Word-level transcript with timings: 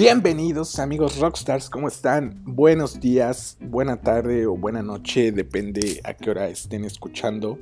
Bienvenidos 0.00 0.78
amigos 0.78 1.18
rockstars, 1.18 1.68
¿cómo 1.68 1.86
están? 1.86 2.40
Buenos 2.46 3.00
días, 3.00 3.58
buena 3.60 4.00
tarde 4.00 4.46
o 4.46 4.56
buena 4.56 4.82
noche, 4.82 5.30
depende 5.30 6.00
a 6.04 6.14
qué 6.14 6.30
hora 6.30 6.48
estén 6.48 6.86
escuchando. 6.86 7.58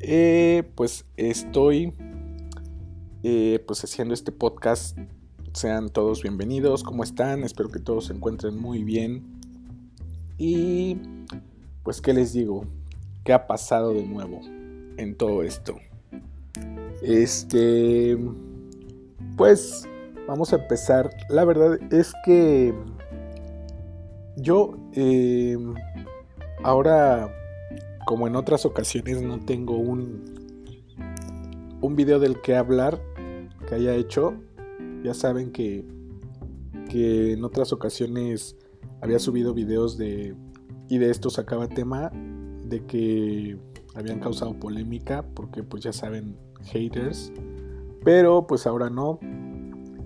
Eh, 0.00 0.64
pues 0.74 1.06
estoy 1.16 1.94
eh, 3.22 3.64
pues 3.66 3.82
haciendo 3.82 4.12
este 4.12 4.32
podcast. 4.32 4.98
Sean 5.54 5.88
todos 5.88 6.22
bienvenidos, 6.22 6.84
¿cómo 6.84 7.02
están? 7.02 7.42
Espero 7.42 7.70
que 7.70 7.78
todos 7.80 8.08
se 8.08 8.12
encuentren 8.12 8.58
muy 8.58 8.84
bien. 8.84 9.22
Y 10.36 10.98
pues 11.84 12.02
qué 12.02 12.12
les 12.12 12.34
digo, 12.34 12.66
¿qué 13.24 13.32
ha 13.32 13.46
pasado 13.46 13.94
de 13.94 14.04
nuevo 14.04 14.42
en 14.98 15.16
todo 15.16 15.42
esto? 15.42 15.78
Este, 17.00 18.18
pues 19.38 19.88
Vamos 20.26 20.52
a 20.52 20.56
empezar. 20.56 21.10
La 21.28 21.44
verdad 21.44 21.78
es 21.92 22.12
que 22.24 22.74
yo 24.36 24.76
eh, 24.92 25.56
ahora, 26.64 27.32
como 28.06 28.26
en 28.26 28.36
otras 28.36 28.66
ocasiones, 28.66 29.22
no 29.22 29.38
tengo 29.44 29.76
un, 29.76 30.24
un 31.80 31.96
video 31.96 32.18
del 32.18 32.40
que 32.40 32.56
hablar 32.56 33.00
que 33.68 33.76
haya 33.76 33.94
hecho. 33.94 34.34
Ya 35.02 35.14
saben 35.14 35.52
que, 35.52 35.86
que 36.88 37.34
en 37.34 37.44
otras 37.44 37.72
ocasiones 37.72 38.56
había 39.00 39.18
subido 39.18 39.54
videos 39.54 39.96
de... 39.96 40.34
Y 40.88 40.98
de 40.98 41.10
esto 41.10 41.30
sacaba 41.30 41.68
tema 41.68 42.10
de 42.64 42.84
que 42.86 43.58
habían 43.94 44.20
causado 44.20 44.54
polémica 44.54 45.24
porque 45.34 45.62
pues 45.62 45.82
ya 45.82 45.92
saben 45.92 46.36
haters. 46.64 47.32
Pero 48.04 48.46
pues 48.46 48.66
ahora 48.66 48.90
no. 48.90 49.18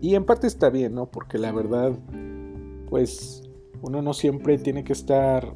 Y 0.01 0.15
en 0.15 0.25
parte 0.25 0.47
está 0.47 0.71
bien, 0.71 0.95
¿no? 0.95 1.11
Porque 1.11 1.39
la 1.39 1.53
verdad, 1.53 1.93
pues 2.89 3.43
uno 3.83 4.03
no 4.03 4.15
siempre 4.15 4.59
tiene 4.59 4.85
que 4.85 4.93
estar 4.93 5.55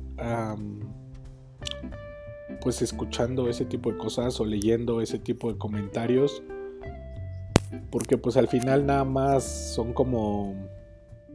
pues 2.61 2.81
escuchando 2.83 3.48
ese 3.48 3.67
tipo 3.67 3.92
de 3.92 3.98
cosas 3.98 4.41
o 4.41 4.45
leyendo 4.45 5.00
ese 5.00 5.19
tipo 5.19 5.53
de 5.53 5.59
comentarios. 5.59 6.42
Porque 7.91 8.17
pues 8.17 8.37
al 8.37 8.48
final 8.48 8.87
nada 8.87 9.05
más 9.05 9.45
son 9.45 9.92
como 9.92 10.55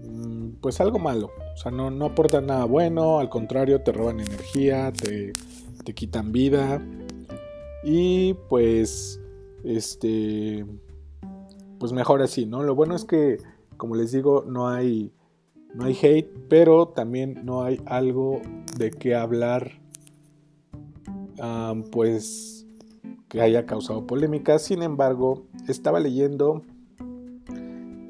mm, 0.04 0.52
pues 0.62 0.80
algo 0.80 1.00
malo. 1.00 1.32
O 1.54 1.58
sea, 1.58 1.72
no, 1.72 1.92
no 1.92 2.06
aportan 2.06 2.48
nada 2.48 2.66
bueno, 2.66 3.20
al 3.20 3.30
contrario, 3.30 3.82
te 3.82 3.92
roban 3.92 4.20
energía, 4.20 4.92
te, 4.92 5.34
te 5.84 5.94
quitan 5.94 6.32
vida. 6.32 6.82
Y 7.84 8.34
pues, 8.50 9.20
este, 9.64 10.66
pues 11.80 11.94
mejor 11.94 12.22
así, 12.22 12.46
¿no? 12.46 12.64
Lo 12.64 12.76
bueno 12.76 12.96
es 12.96 13.06
que, 13.06 13.38
como 13.78 13.96
les 13.96 14.12
digo, 14.12 14.44
no 14.46 14.68
hay, 14.68 15.14
no 15.74 15.86
hay 15.86 15.98
hate, 16.02 16.30
pero 16.50 16.90
también 16.90 17.42
no 17.46 17.64
hay 17.64 17.82
algo 17.86 18.42
de 18.78 18.92
qué 18.92 19.16
hablar, 19.16 19.80
pues, 21.92 22.68
que 23.30 23.42
haya 23.42 23.66
causado 23.66 24.06
polémica. 24.06 24.60
Sin 24.60 24.84
embargo, 24.84 25.46
estaba 25.68 26.00
leyendo, 26.00 26.64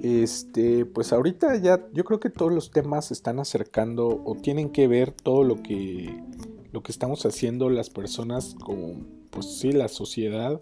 este, 0.01 0.85
pues 0.85 1.13
ahorita 1.13 1.57
ya, 1.57 1.85
yo 1.93 2.03
creo 2.05 2.19
que 2.19 2.29
todos 2.29 2.51
los 2.51 2.71
temas 2.71 3.05
se 3.05 3.13
están 3.13 3.39
acercando 3.39 4.21
o 4.25 4.35
tienen 4.35 4.69
que 4.69 4.87
ver 4.87 5.11
todo 5.11 5.43
lo 5.43 5.61
que, 5.61 6.23
lo 6.71 6.83
que 6.83 6.91
estamos 6.91 7.25
haciendo 7.25 7.69
las 7.69 7.89
personas 7.89 8.55
con 8.63 9.19
pues 9.31 9.59
sí, 9.59 9.71
la 9.71 9.87
sociedad, 9.87 10.61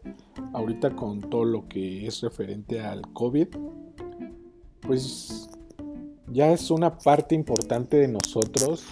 ahorita 0.53 0.95
con 0.95 1.21
todo 1.21 1.45
lo 1.45 1.67
que 1.67 2.05
es 2.05 2.21
referente 2.21 2.81
al 2.81 3.01
COVID, 3.13 3.47
pues 4.81 5.49
ya 6.27 6.51
es 6.51 6.69
una 6.69 6.97
parte 6.97 7.35
importante 7.35 7.97
de 7.97 8.07
nosotros 8.09 8.85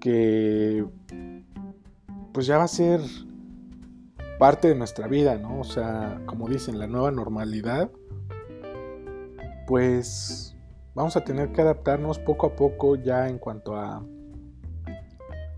que 0.00 0.84
pues 2.32 2.46
ya 2.46 2.58
va 2.58 2.64
a 2.64 2.68
ser 2.68 3.00
parte 4.38 4.68
de 4.68 4.74
nuestra 4.74 5.08
vida, 5.08 5.38
¿no? 5.38 5.60
O 5.60 5.64
sea, 5.64 6.20
como 6.26 6.48
dicen, 6.48 6.78
la 6.78 6.86
nueva 6.86 7.10
normalidad, 7.10 7.90
pues 9.66 10.54
vamos 10.94 11.16
a 11.16 11.24
tener 11.24 11.52
que 11.52 11.62
adaptarnos 11.62 12.18
poco 12.18 12.46
a 12.46 12.56
poco 12.56 12.96
ya 12.96 13.28
en 13.28 13.38
cuanto 13.38 13.76
a 13.76 14.04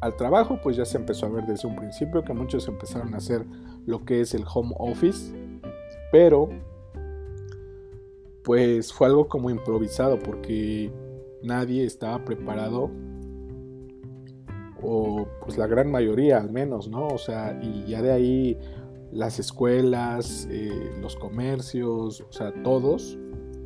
al 0.01 0.17
trabajo, 0.17 0.59
pues 0.63 0.77
ya 0.77 0.85
se 0.85 0.97
empezó 0.97 1.27
a 1.27 1.31
ver 1.31 1.47
desde 1.47 1.67
un 1.67 1.77
principio 1.77 2.25
que 2.25 2.33
muchos 2.33 2.69
empezaron 2.69 3.15
a 3.15 3.19
hacer 3.19 3.45
lo 3.87 4.05
que 4.05 4.21
es 4.21 4.35
el 4.35 4.45
home 4.53 4.75
office, 4.79 5.35
pero 6.13 6.49
pues 8.45 8.93
fue 8.93 9.09
algo 9.09 9.29
como 9.29 9.51
improvisado 9.51 10.19
porque 10.19 10.93
nadie 11.43 11.85
estaba 11.85 12.25
preparado 12.25 12.91
o 14.81 15.27
pues 15.45 15.59
la 15.59 15.67
gran 15.67 15.91
mayoría 15.91 16.39
al 16.39 16.51
menos, 16.51 16.89
¿no? 16.89 17.09
O 17.09 17.19
sea, 17.19 17.59
y 17.61 17.85
ya 17.87 18.01
de 18.01 18.13
ahí 18.13 18.59
las 19.13 19.39
escuelas, 19.39 20.47
eh, 20.51 20.93
los 21.01 21.17
comercios, 21.17 22.21
o 22.21 22.33
sea, 22.33 22.53
todos, 22.63 23.19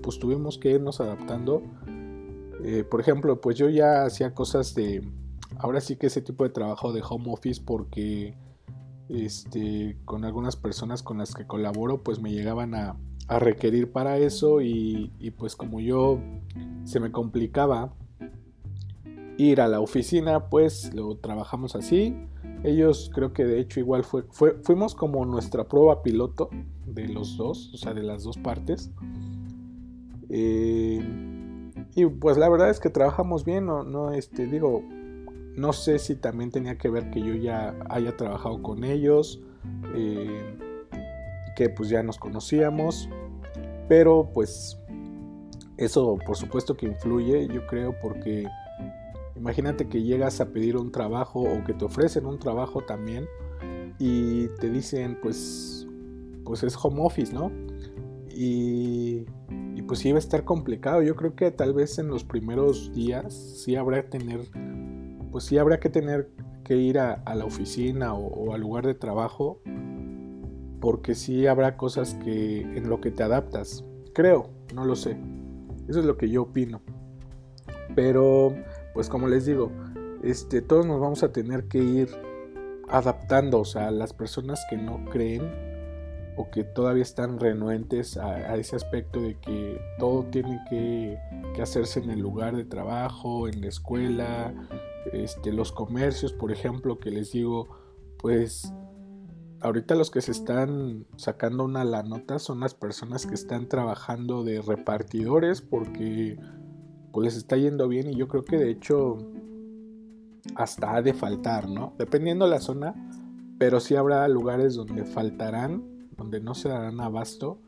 pues 0.03 0.19
tuvimos 0.19 0.59
que 0.59 0.71
irnos 0.71 1.00
adaptando. 1.00 1.62
Eh, 2.65 2.84
por 2.84 3.00
ejemplo, 3.00 3.41
pues 3.41 3.56
yo 3.56 3.69
ya 3.69 4.04
hacía 4.04 4.34
cosas 4.34 4.75
de 4.75 5.03
ahora 5.62 5.80
sí 5.80 5.96
que 5.96 6.08
ese 6.08 6.20
tipo 6.20 6.44
de 6.44 6.50
trabajo 6.50 6.92
de 6.92 7.02
home 7.08 7.26
office 7.28 7.62
porque 7.64 8.34
este, 9.08 9.96
con 10.04 10.24
algunas 10.24 10.56
personas 10.56 11.02
con 11.02 11.18
las 11.18 11.34
que 11.34 11.46
colaboro 11.46 12.02
pues 12.02 12.20
me 12.20 12.32
llegaban 12.32 12.74
a, 12.74 12.96
requerir 13.28 13.90
para 13.90 14.18
eso 14.18 14.60
y, 14.60 15.10
pues 15.38 15.56
como 15.56 15.80
yo 15.80 16.18
se 16.84 17.00
me 17.00 17.10
complicaba 17.10 17.94
ir 19.38 19.62
a 19.62 19.68
la 19.68 19.80
oficina 19.80 20.50
pues 20.50 20.92
lo 20.92 21.16
trabajamos 21.16 21.74
así. 21.74 22.14
Ellos 22.62 23.10
creo 23.14 23.32
que 23.32 23.46
de 23.46 23.58
hecho 23.58 23.80
igual 23.80 24.04
fue, 24.04 24.24
fuimos 24.62 24.94
como 24.94 25.24
nuestra 25.24 25.64
prueba 25.64 26.02
piloto 26.02 26.50
de 26.84 27.08
los 27.08 27.38
dos 27.38 27.72
o 27.72 27.78
sea 27.78 27.94
de 27.94 28.02
las 28.02 28.22
dos 28.22 28.36
partes. 28.36 28.90
Eh, 30.28 31.00
y 31.94 32.04
pues 32.04 32.36
la 32.36 32.50
verdad 32.50 32.68
es 32.68 32.80
que 32.80 32.90
trabajamos 32.90 33.46
bien 33.46 33.64
no, 33.64 33.82
no 33.82 34.12
este 34.12 34.46
digo 34.46 34.82
no 35.56 35.72
sé 35.72 35.98
si 35.98 36.16
también 36.16 36.50
tenía 36.50 36.78
que 36.78 36.88
ver 36.88 37.10
que 37.10 37.20
yo 37.20 37.34
ya 37.34 37.74
haya 37.90 38.16
trabajado 38.16 38.62
con 38.62 38.84
ellos, 38.84 39.40
eh, 39.94 40.56
que 41.56 41.68
pues 41.68 41.88
ya 41.88 42.02
nos 42.02 42.18
conocíamos, 42.18 43.08
pero 43.88 44.30
pues 44.32 44.78
eso 45.76 46.18
por 46.24 46.36
supuesto 46.36 46.76
que 46.76 46.86
influye, 46.86 47.48
yo 47.48 47.66
creo, 47.66 47.94
porque 48.00 48.46
imagínate 49.36 49.88
que 49.88 50.02
llegas 50.02 50.41
a 50.41 50.46
pedir 50.46 50.76
un 50.76 50.91
trabajo 50.91 51.41
o 51.41 51.64
que 51.64 51.74
te 51.74 51.84
ofrecen 51.84 52.26
un 52.26 52.38
trabajo 52.38 52.82
también 52.82 53.26
y 53.98 54.48
te 54.60 54.70
dicen 54.70 55.18
pues 55.20 55.86
pues 56.44 56.62
es 56.62 56.76
home 56.82 57.00
office, 57.02 57.32
¿no? 57.32 57.52
Y, 58.34 59.24
y 59.76 59.82
pues 59.82 60.04
iba 60.04 60.16
a 60.16 60.18
estar 60.18 60.44
complicado. 60.44 61.02
Yo 61.02 61.14
creo 61.14 61.36
que 61.36 61.50
tal 61.50 61.72
vez 61.72 61.98
en 61.98 62.08
los 62.08 62.24
primeros 62.24 62.92
días 62.92 63.32
sí 63.32 63.76
habrá 63.76 64.02
que 64.02 64.18
tener 64.18 64.41
pues 65.32 65.44
sí 65.44 65.59
habrá 65.59 65.81
que 65.81 65.88
tener 65.88 66.31
que 66.62 66.76
ir 66.76 66.98
a, 66.98 67.22
la 67.34 67.44
oficina 67.44 68.15
o, 68.15 68.54
al 68.54 68.60
lugar 68.60 68.87
de 68.87 68.94
trabajo 68.94 69.60
porque 70.81 71.15
sí 71.15 71.47
habrá 71.47 71.76
cosas 71.76 72.15
que 72.22 72.60
en 72.60 72.88
lo 72.88 73.00
que 73.00 73.10
te 73.10 73.22
adaptas. 73.22 73.84
Creo, 74.15 74.50
no 74.75 74.84
lo 74.84 74.94
sé. 74.94 75.16
Eso 75.88 76.00
es 76.00 76.04
lo 76.04 76.16
que 76.16 76.28
yo 76.28 76.42
opino. 76.42 76.82
Pero, 77.94 78.54
pues 78.92 79.09
como 79.09 79.28
les 79.28 79.47
digo, 79.47 79.71
este, 80.22 80.60
todos 80.60 80.84
nos 80.87 81.00
vamos 81.00 81.22
a 81.22 81.32
tener 81.32 81.69
que 81.69 81.78
ir 81.78 82.09
adaptando, 82.88 83.60
o 83.60 83.65
sea, 83.65 83.91
las 83.91 84.12
personas 84.12 84.60
que 84.68 84.77
no 84.77 85.04
creen 85.10 85.72
o 86.36 86.51
que 86.51 86.65
todavía 86.65 87.03
están 87.03 87.39
renuentes 87.39 88.16
a, 88.16 88.56
ese 88.56 88.77
aspecto 88.77 89.21
de 89.21 89.39
que 89.39 89.80
todo 89.98 90.24
tiene 90.24 90.60
que, 90.68 91.18
que, 91.54 91.62
hacerse 91.62 92.01
en 92.01 92.10
el 92.10 92.21
lugar 92.21 92.56
de 92.56 92.65
trabajo, 92.65 93.48
en 93.48 93.60
la 93.60 93.68
escuela, 93.68 94.54
este, 95.13 95.53
los 95.53 95.72
comercios, 95.72 96.33
por 96.33 96.53
ejemplo, 96.53 96.99
que 96.99 97.10
les 97.10 97.33
digo, 97.33 97.69
pues 98.19 98.72
ahorita 99.60 99.95
los 99.95 100.10
que 100.10 100.21
se 100.21 100.33
están 100.33 101.07
sacando 101.16 101.65
una 101.65 101.84
la 101.84 102.03
nota 102.03 102.39
son 102.39 102.60
las 102.60 102.75
personas 102.75 103.27
que 103.27 103.34
están 103.34 103.69
trabajando 103.69 104.43
de 104.43 104.60
repartidores 104.60 105.63
porque 105.63 106.37
pues 107.13 107.27
les 107.27 107.37
está 107.37 107.57
yendo 107.57 107.89
bien 107.89 108.10
y 108.10 108.16
yo 108.16 108.27
creo 108.27 108.45
que 108.45 108.57
de 108.57 108.71
hecho 108.71 109.19
hasta 110.57 110.97
ha 110.97 111.03
de 111.03 111.15
faltar, 111.15 111.69
¿no? 111.69 111.95
Dependiendo 111.99 112.47
la 112.47 112.60
zona, 112.60 112.95
pero 113.59 113.78
sí 113.78 113.95
habrá 113.95 114.27
lugares 114.28 114.75
donde 114.75 115.04
faltarán, 115.04 116.09
donde 116.16 116.41
no 116.41 116.54
se 116.54 116.69
darán 116.69 117.01
abasto 117.01 117.59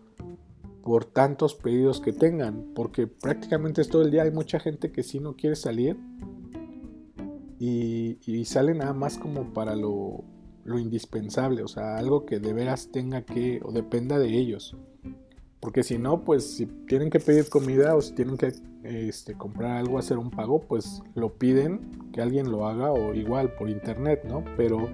por 0.83 1.05
tantos 1.05 1.55
pedidos 1.55 2.01
que 2.01 2.13
tengan, 2.13 2.73
porque 2.75 3.07
prácticamente 3.07 3.81
es 3.81 3.89
todo 3.89 4.03
el 4.03 4.11
día 4.11 4.25
hay 4.25 4.31
mucha 4.31 4.59
gente 4.59 4.91
que 4.93 5.03
si 5.03 5.21
no 5.21 5.35
quiere 5.35 5.57
salir 5.57 5.97
y, 7.66 8.44
sale 8.44 8.75
nada 8.75 8.93
más 8.93 9.19
como 9.19 9.52
para 9.52 9.75
lo, 9.75 10.25
indispensable, 10.66 11.62
o 11.62 11.69
sea, 11.69 11.96
algo 11.96 12.26
que 12.26 12.38
de 12.38 12.52
veras 12.52 12.90
tenga 12.90 13.22
que 13.22 13.61
o 13.64 13.72
dependa 13.72 14.19
de 14.19 14.28
ellos. 14.28 14.76
Porque 15.61 15.82
si 15.82 15.96
no, 15.96 16.25
pues 16.25 16.56
si 16.56 16.66
tienen 16.66 17.08
que 17.08 17.20
pedir 17.20 17.49
comida 17.49 17.94
o 17.96 18.02
si 18.02 18.14
tienen 18.14 18.37
que 18.37 18.52
este, 18.82 19.34
comprar 19.34 19.78
algo, 19.78 19.99
hacer 19.99 20.19
un 20.19 20.31
pago, 20.31 20.61
pues 20.61 21.02
lo 21.14 21.38
piden, 21.38 22.11
que 22.12 22.20
alguien 22.20 22.50
lo 22.50 22.66
haga 22.66 22.93
o 22.93 23.14
igual 23.14 23.55
por 23.55 23.70
internet, 23.70 24.25
¿no? 24.28 24.44
Pero 24.58 24.90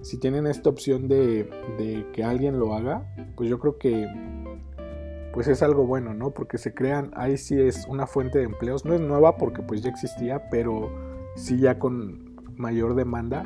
si 0.00 0.18
tienen 0.18 0.46
esta 0.46 0.70
opción 0.70 1.08
de, 1.08 1.44
de 1.78 2.06
que 2.12 2.24
alguien 2.24 2.58
lo 2.58 2.74
haga, 2.74 3.06
pues 3.36 3.50
yo 3.50 3.58
creo 3.58 3.76
que 3.76 4.06
pues 5.34 5.48
es 5.48 5.62
algo 5.62 5.86
bueno, 5.86 6.14
¿no? 6.14 6.30
Porque 6.30 6.56
se 6.56 6.72
crean, 6.72 7.10
ahí 7.14 7.36
sí 7.36 7.60
es 7.60 7.86
una 7.86 8.06
fuente 8.06 8.38
de 8.38 8.44
empleos, 8.44 8.86
no 8.86 8.94
es 8.94 9.02
nueva 9.02 9.36
porque 9.36 9.60
pues 9.60 9.82
ya 9.82 9.90
existía, 9.90 10.48
pero 10.48 11.05
sí 11.36 11.58
ya 11.58 11.78
con 11.78 12.34
mayor 12.56 12.96
demanda. 12.96 13.44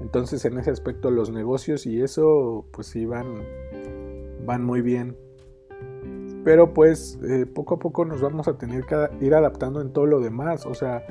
Entonces 0.00 0.44
en 0.46 0.58
ese 0.58 0.70
aspecto 0.70 1.10
los 1.10 1.30
negocios 1.30 1.84
y 1.84 2.00
eso 2.00 2.64
pues 2.72 2.86
sí 2.86 3.04
van, 3.04 3.42
muy 4.64 4.80
bien. 4.80 5.16
Pero 6.42 6.72
pues 6.72 7.18
eh, 7.28 7.44
poco 7.44 7.74
a 7.74 7.78
poco 7.78 8.06
nos 8.06 8.22
vamos 8.22 8.48
a 8.48 8.56
tener 8.56 8.84
que 8.86 8.96
ir 9.20 9.34
adaptando 9.34 9.82
en 9.82 9.92
todo 9.92 10.06
lo 10.06 10.20
demás. 10.20 10.64
O 10.64 10.74
sea, 10.74 11.04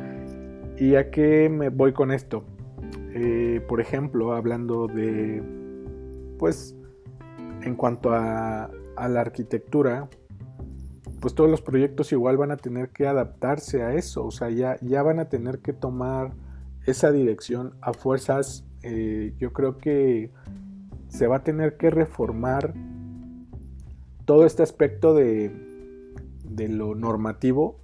¿y 0.78 0.96
a 0.96 1.12
qué 1.12 1.50
me 1.50 1.70
voy 1.70 1.94
con 1.94 2.12
esto? 2.12 2.44
Eh, 3.14 3.64
por 3.68 3.80
ejemplo, 3.80 4.34
hablando 4.34 4.88
de, 4.88 5.44
pues, 6.40 6.76
en 7.62 7.76
cuanto 7.76 8.12
a 8.12 8.72
a 8.96 9.08
la 9.08 9.22
arquitectura, 9.22 10.10
pues 11.24 11.36
todos 11.36 11.50
los 11.50 11.62
proyectos 11.62 12.12
igual 12.12 12.36
van 12.36 12.52
a 12.52 12.58
tener 12.58 12.90
que 12.90 13.08
adaptarse 13.08 13.82
a 13.82 13.94
eso, 13.94 14.26
o 14.26 14.32
sea, 14.32 14.50
ya, 14.50 14.78
ya 14.82 15.04
van 15.04 15.20
a 15.20 15.30
tener 15.30 15.60
que 15.60 15.72
tomar 15.72 16.34
esa 16.86 17.14
dirección 17.14 17.76
a 17.80 17.94
fuerzas. 17.94 18.66
Eh, 18.82 19.34
yo 19.38 19.54
creo 19.54 19.78
que 19.78 20.32
se 21.08 21.28
va 21.28 21.38
a 21.38 21.44
tener 21.46 21.78
que 21.78 21.92
reformar 21.92 22.74
todo 24.26 24.46
este 24.46 24.64
aspecto 24.64 25.14
de, 25.14 25.50
de 26.44 26.68
lo 26.68 26.94
normativo. 26.94 27.80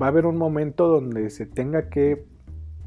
Va 0.00 0.06
a 0.06 0.08
haber 0.08 0.24
un 0.24 0.38
momento 0.38 0.88
donde 0.88 1.28
se 1.28 1.44
tenga 1.44 1.90
que, 1.90 2.24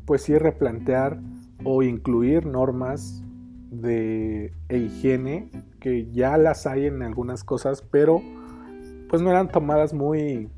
pues 0.06 0.24
sí, 0.24 0.36
replantear 0.39 1.19
o 1.63 1.84
incluir 1.84 2.48
normas 2.48 3.24
de 3.69 4.51
higiene 4.72 5.51
que 5.80 6.12
ya 6.12 6.36
las 6.39 6.66
hay 6.66 6.88
en 6.88 7.04
algunas 7.04 7.44
cosas, 7.44 7.84
pero 7.84 8.24
pues 9.12 9.22
no 9.22 9.30
eran 9.30 9.50
tomadas 9.50 9.94
muy 9.94 10.50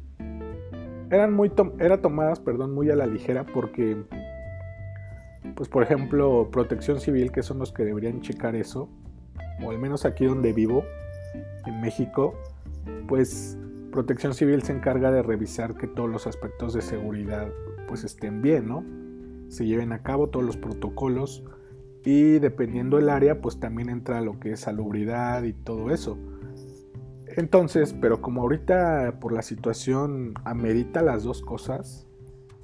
eran 1.10 1.34
muy 1.34 1.52
era 1.80 2.02
tomadas, 2.02 2.40
perdón, 2.40 2.74
muy 2.74 2.90
a 2.92 2.96
la 2.96 3.08
ligera 3.08 3.46
porque 3.52 3.98
pues 5.56 5.68
por 5.70 5.84
ejemplo, 5.84 6.50
Protección 6.52 7.00
Civil, 7.00 7.32
que 7.32 7.42
son 7.42 7.58
los 7.60 7.74
que 7.74 7.84
deberían 7.84 8.22
checar 8.22 8.56
eso, 8.56 8.90
o 9.64 9.72
al 9.72 9.80
menos 9.80 10.06
aquí 10.06 10.26
donde 10.26 10.54
vivo, 10.54 10.84
en 11.66 11.82
México, 11.82 12.36
pues 13.08 13.58
Protección 13.92 14.34
Civil 14.36 14.62
se 14.62 14.74
encarga 14.74 15.12
de 15.12 15.24
revisar 15.24 15.76
que 15.76 15.88
todos 15.88 16.10
los 16.10 16.28
aspectos 16.28 16.74
de 16.74 16.82
seguridad 16.82 17.48
pues 17.88 18.04
estén 18.04 18.42
bien, 18.42 18.68
¿no? 18.68 18.84
Se 19.50 19.66
lleven 19.66 19.92
a 19.94 20.04
cabo 20.04 20.30
todos 20.30 20.46
los 20.46 20.58
protocolos 20.58 21.44
y 22.06 22.40
dependiendo 22.40 22.98
del 22.98 23.10
área, 23.10 23.42
pues 23.42 23.60
también 23.60 23.90
entra 23.90 24.22
lo 24.22 24.40
que 24.40 24.52
es 24.52 24.62
salubridad 24.62 25.44
y 25.44 25.54
todo 25.54 25.92
eso. 25.92 26.18
Entonces, 27.36 27.96
pero 28.00 28.22
como 28.22 28.42
ahorita 28.42 29.20
por 29.20 29.34
la 29.34 29.42
situación 29.42 30.34
amerita 30.44 31.02
las 31.02 31.24
dos 31.24 31.42
cosas, 31.42 32.06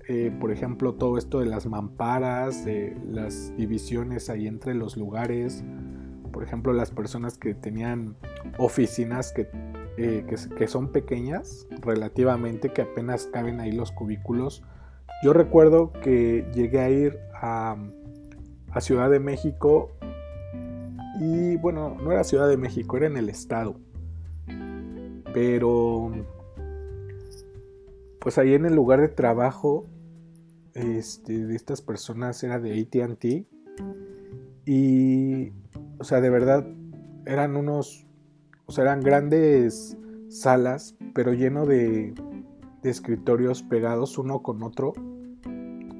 eh, 0.08 0.32
por 0.40 0.52
ejemplo, 0.52 0.94
todo 0.94 1.18
esto 1.18 1.40
de 1.40 1.46
las 1.46 1.66
mamparas, 1.66 2.66
de 2.66 2.98
las 3.08 3.56
divisiones 3.58 4.30
ahí 4.30 4.48
entre 4.48 4.74
los 4.74 4.98
lugares, 4.98 5.64
por 6.32 6.44
ejemplo, 6.44 6.74
las 6.74 6.92
personas 6.92 7.38
que 7.38 7.54
tenían 7.54 8.16
oficinas 8.58 9.32
que, 9.32 9.50
eh, 9.98 10.26
que 10.58 10.68
son 10.68 10.92
pequeñas 10.92 11.68
relativamente, 11.82 12.70
que 12.70 12.84
apenas 12.84 13.26
caben 13.26 13.60
ahí 13.60 13.72
los 13.72 13.92
cubículos. 13.92 14.64
Yo 15.24 15.34
recuerdo 15.34 15.92
que 15.92 16.46
llegué 16.54 16.80
a 16.80 16.90
ir 16.90 17.20
a 17.34 17.76
a 18.72 18.82
Ciudad 18.82 19.10
de 19.10 19.20
México 19.20 19.92
y 21.20 21.58
bueno, 21.58 21.98
no 22.02 22.12
era 22.12 22.24
Ciudad 22.24 22.48
de 22.48 22.58
México, 22.58 22.98
era 22.98 23.08
en 23.08 23.18
el 23.18 23.30
estado. 23.30 23.76
Pero 25.40 26.12
pues 28.20 28.38
ahí 28.38 28.56
en 28.56 28.66
el 28.66 28.76
lugar 28.76 29.00
de 29.00 29.08
trabajo 29.08 29.86
este, 30.74 31.46
de 31.46 31.56
estas 31.56 31.82
personas 31.82 32.44
era 32.44 32.60
de 32.60 32.82
ATT 32.82 33.48
y 34.66 35.54
o 35.98 36.04
sea, 36.04 36.20
de 36.20 36.30
verdad 36.30 36.68
eran 37.26 37.56
unos 37.56 38.06
o 38.66 38.74
sea, 38.74 38.84
eran 38.84 39.00
grandes 39.00 39.96
salas, 40.28 40.98
pero 41.14 41.32
lleno 41.32 41.66
de, 41.66 42.14
de 42.82 42.90
escritorios 42.90 43.64
pegados 43.64 44.18
uno 44.18 44.44
con 44.44 44.62
otro 44.62 44.92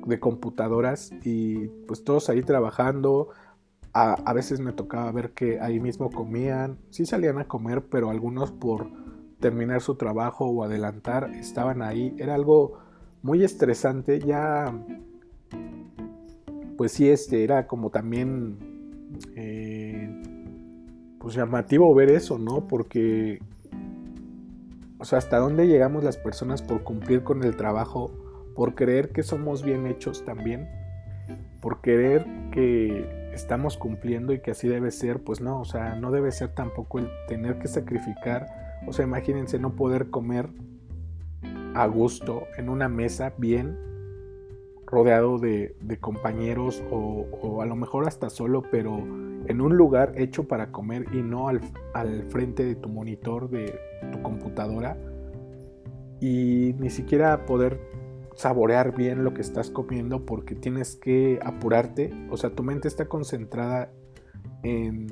de 0.06 0.20
computadoras 0.20 1.14
y 1.24 1.70
pues 1.88 2.04
todos 2.04 2.28
ahí 2.28 2.42
trabajando. 2.42 3.30
A, 3.94 4.34
veces 4.34 4.60
me 4.60 4.74
tocaba 4.74 5.12
ver 5.12 5.32
que 5.32 5.60
ahí 5.62 5.80
mismo 5.80 6.10
comían, 6.10 6.78
sí 6.90 7.06
salían 7.06 7.38
a 7.40 7.48
comer, 7.48 7.86
pero 7.90 8.10
algunos 8.10 8.52
por 8.52 8.99
terminar 9.40 9.82
su 9.82 9.96
trabajo 9.96 10.46
o 10.46 10.64
adelantar 10.64 11.32
estaban 11.36 11.82
ahí. 11.82 12.16
Era 12.18 12.36
algo 12.36 12.80
muy 13.22 13.44
estresante, 13.44 14.20
ya 14.20 14.74
pues 16.78 16.94
sí, 16.94 17.10
este 17.10 17.44
era 17.44 17.68
como 17.68 17.90
también 17.90 18.58
eh, 19.36 20.10
pues 21.20 21.36
llamativo 21.36 21.94
ver 21.94 22.10
eso, 22.10 22.40
¿no? 22.40 22.68
Porque, 22.68 23.40
o 24.98 25.06
sea, 25.06 25.18
hasta 25.18 25.40
dónde 25.40 25.68
llegamos 25.68 26.04
las 26.04 26.18
personas 26.18 26.62
por 26.62 26.84
cumplir 26.84 27.24
con 27.24 27.44
el 27.44 27.58
trabajo 27.58 28.12
por 28.56 28.76
creer 28.76 29.10
que 29.10 29.24
somos 29.24 29.64
bien 29.64 29.88
hechos 29.88 30.26
también, 30.26 30.68
por 31.62 31.82
creer 31.82 32.26
que 32.52 33.32
estamos 33.34 33.78
cumpliendo 33.78 34.34
y 34.34 34.42
que 34.42 34.52
así 34.52 34.68
debe 34.68 34.92
ser, 34.92 35.20
pues 35.24 35.40
no, 35.40 35.62
o 35.62 35.66
sea, 35.66 35.96
no 35.96 36.12
debe 36.12 36.32
ser 36.32 36.50
tampoco 36.56 37.00
el 37.00 37.10
tener 37.28 37.60
que 37.60 37.68
sacrificar, 37.68 38.48
o 38.88 38.94
sea, 38.94 39.06
imagínense 39.06 39.60
no 39.60 39.76
poder 39.76 40.10
comer 40.10 40.50
a 41.76 41.86
gusto 41.88 42.44
en 42.58 42.70
una 42.70 42.90
mesa 42.90 43.34
bien 43.38 43.78
rodeado 44.86 45.38
de, 45.38 45.76
compañeros 46.00 46.84
o, 46.92 47.28
o, 47.42 47.62
a 47.62 47.66
lo 47.66 47.76
mejor 47.76 48.08
hasta 48.08 48.30
solo, 48.30 48.64
pero 48.72 48.98
en 48.98 49.62
un 49.62 49.78
lugar 49.78 50.14
hecho 50.16 50.48
para 50.48 50.72
comer 50.72 51.06
y 51.14 51.22
no 51.22 51.48
al, 51.48 51.62
al 51.94 52.24
frente 52.24 52.66
de 52.66 52.76
tu 52.76 52.90
monitor, 52.90 53.50
de 53.50 53.80
tu 54.12 54.22
computadora, 54.22 54.98
y 56.20 56.76
ni 56.80 56.90
siquiera 56.90 57.46
poder 57.46 57.80
saborear 58.36 58.96
bien 58.96 59.24
lo 59.24 59.34
que 59.34 59.42
estás 59.42 59.70
comiendo 59.70 60.26
porque 60.26 60.56
tienes 60.56 60.96
que 60.96 61.40
apurarte. 61.44 62.12
O 62.30 62.38
sea, 62.38 62.52
tu 62.52 62.64
mente 62.64 62.88
está 62.88 63.08
concentrada 63.08 63.92
en 64.64 65.08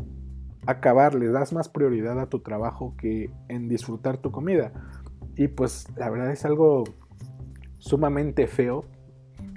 acabar, 0.67 1.15
le 1.15 1.27
das 1.27 1.53
más 1.53 1.69
prioridad 1.69 2.19
a 2.19 2.29
tu 2.29 2.39
trabajo 2.39 2.95
que 2.97 3.31
en 3.47 3.67
disfrutar 3.67 4.17
tu 4.17 4.31
comida. 4.31 4.71
Y 5.35 5.47
pues 5.47 5.87
la 5.95 6.09
verdad 6.09 6.31
es 6.31 6.45
algo 6.45 6.83
sumamente 7.79 8.47
feo. 8.47 8.85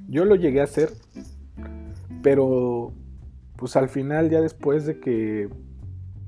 Yo 0.08 0.24
lo 0.24 0.36
llegué 0.36 0.60
a 0.60 0.64
hacer, 0.64 0.90
pero 2.22 2.92
pues 3.56 3.76
al 3.76 3.88
final 3.88 4.30
ya 4.30 4.40
después 4.40 4.86
de 4.86 5.00
que 5.00 5.50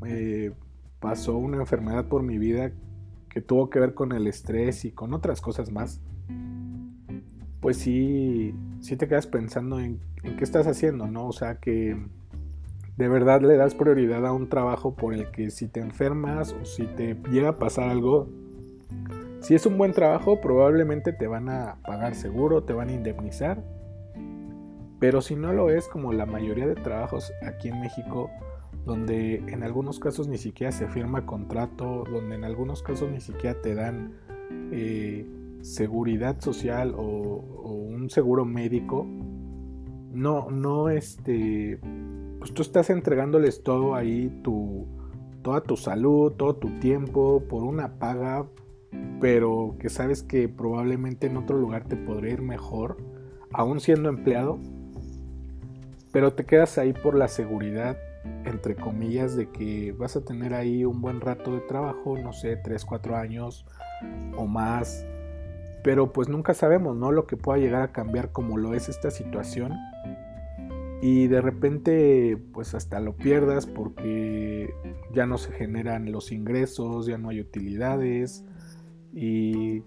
eh, 0.06 0.52
pasó 1.00 1.36
una 1.36 1.58
enfermedad 1.58 2.06
por 2.08 2.22
mi 2.22 2.38
vida 2.38 2.72
que 3.30 3.40
tuvo 3.40 3.70
que 3.70 3.80
ver 3.80 3.94
con 3.94 4.12
el 4.12 4.26
estrés 4.26 4.84
y 4.84 4.92
con 4.92 5.14
otras 5.14 5.40
cosas 5.40 5.70
más, 5.70 6.00
pues 7.60 7.78
sí, 7.78 8.54
sí 8.80 8.96
te 8.96 9.08
quedas 9.08 9.26
pensando 9.26 9.80
en, 9.80 10.00
qué 10.22 10.44
estás 10.44 10.66
haciendo, 10.66 11.06
¿no? 11.06 11.26
O 11.28 11.32
sea, 11.32 11.58
que 11.58 11.96
de 12.96 13.08
verdad 13.08 13.40
le 13.40 13.56
das 13.56 13.74
prioridad 13.74 14.26
a 14.26 14.32
un 14.32 14.48
trabajo 14.48 14.94
por 14.94 15.14
el 15.14 15.30
que 15.30 15.50
si 15.50 15.68
te 15.68 15.80
enfermas 15.80 16.54
o 16.60 16.64
si 16.64 16.86
te 16.86 17.16
llega 17.30 17.50
a 17.50 17.58
pasar 17.58 17.88
algo, 17.88 18.28
si 19.40 19.54
es 19.54 19.66
un 19.66 19.76
buen 19.76 19.92
trabajo, 19.92 20.40
probablemente 20.40 21.12
te 21.12 21.26
van 21.26 21.48
a 21.48 21.76
pagar 21.84 22.14
seguro, 22.14 22.62
te 22.62 22.72
van 22.72 22.90
a 22.90 22.92
indemnizar. 22.92 23.62
Pero 25.00 25.20
si 25.20 25.34
no 25.34 25.52
lo 25.52 25.68
es, 25.70 25.88
como 25.88 26.12
la 26.12 26.26
mayoría 26.26 26.66
de 26.66 26.76
trabajos 26.76 27.32
aquí 27.42 27.68
en 27.68 27.80
México, 27.80 28.30
donde 28.84 29.36
en 29.36 29.64
algunos 29.64 29.98
casos 29.98 30.28
ni 30.28 30.38
siquiera 30.38 30.70
se 30.70 30.86
firma 30.86 31.26
contrato, 31.26 32.04
donde 32.08 32.36
en 32.36 32.44
algunos 32.44 32.84
casos 32.84 33.10
ni 33.10 33.20
siquiera 33.20 33.60
te 33.60 33.74
dan 33.74 34.12
eh, 34.70 35.26
seguridad 35.60 36.40
social 36.40 36.94
o, 36.96 37.02
un 37.02 38.10
seguro 38.10 38.44
médico, 38.44 39.06
no, 40.12 40.50
no, 40.50 40.88
este, 40.88 41.80
pues 42.42 42.54
tú 42.54 42.62
estás 42.62 42.90
entregándoles 42.90 43.62
todo 43.62 43.94
ahí, 43.94 44.28
tu, 44.42 44.84
toda 45.42 45.60
tu 45.60 45.76
salud, 45.76 46.32
todo 46.32 46.56
tu 46.56 46.80
tiempo 46.80 47.44
por 47.48 47.62
una 47.62 48.00
paga, 48.00 48.46
pero 49.20 49.76
que 49.78 49.88
sabes 49.88 50.24
que 50.24 50.48
probablemente 50.48 51.28
en 51.28 51.36
otro 51.36 51.56
lugar 51.56 51.84
te 51.84 51.94
podría 51.94 52.32
ir 52.32 52.42
mejor, 52.42 52.96
aún 53.52 53.78
siendo 53.78 54.08
empleado, 54.08 54.58
pero 56.10 56.32
te 56.32 56.44
quedas 56.44 56.78
ahí 56.78 56.92
por 56.92 57.14
la 57.14 57.28
seguridad 57.28 57.96
entre 58.44 58.74
comillas, 58.74 59.36
de 59.36 59.48
que 59.48 59.92
vas 59.96 60.16
a 60.16 60.24
tener 60.24 60.52
ahí 60.52 60.84
un 60.84 61.00
buen 61.00 61.20
rato 61.20 61.54
de 61.54 61.60
trabajo, 61.60 62.18
no 62.18 62.32
sé, 62.32 62.56
3, 62.56 62.84
4 62.84 63.16
años 63.16 63.64
o 64.36 64.48
más, 64.48 65.06
pero 65.84 66.12
pues 66.12 66.28
nunca 66.28 66.54
sabemos, 66.54 66.96
¿no? 66.96 67.12
Lo 67.12 67.28
que 67.28 67.36
pueda 67.36 67.60
llegar 67.60 67.82
a 67.82 67.92
cambiar 67.92 68.32
como 68.32 68.58
lo 68.58 68.74
es 68.74 68.88
esta 68.88 69.12
situación 69.12 69.74
y 71.02 71.26
de 71.26 71.40
repente 71.40 72.38
pues 72.52 72.74
hasta 72.74 73.00
lo 73.00 73.16
pierdas 73.16 73.66
porque 73.66 74.72
ya 75.12 75.26
no 75.26 75.36
se 75.36 75.50
generan 75.50 76.12
los 76.12 76.30
ingresos, 76.30 77.06
ya 77.06 77.18
no 77.18 77.28
hay 77.28 77.40
utilidades 77.40 78.44
y 79.12 79.82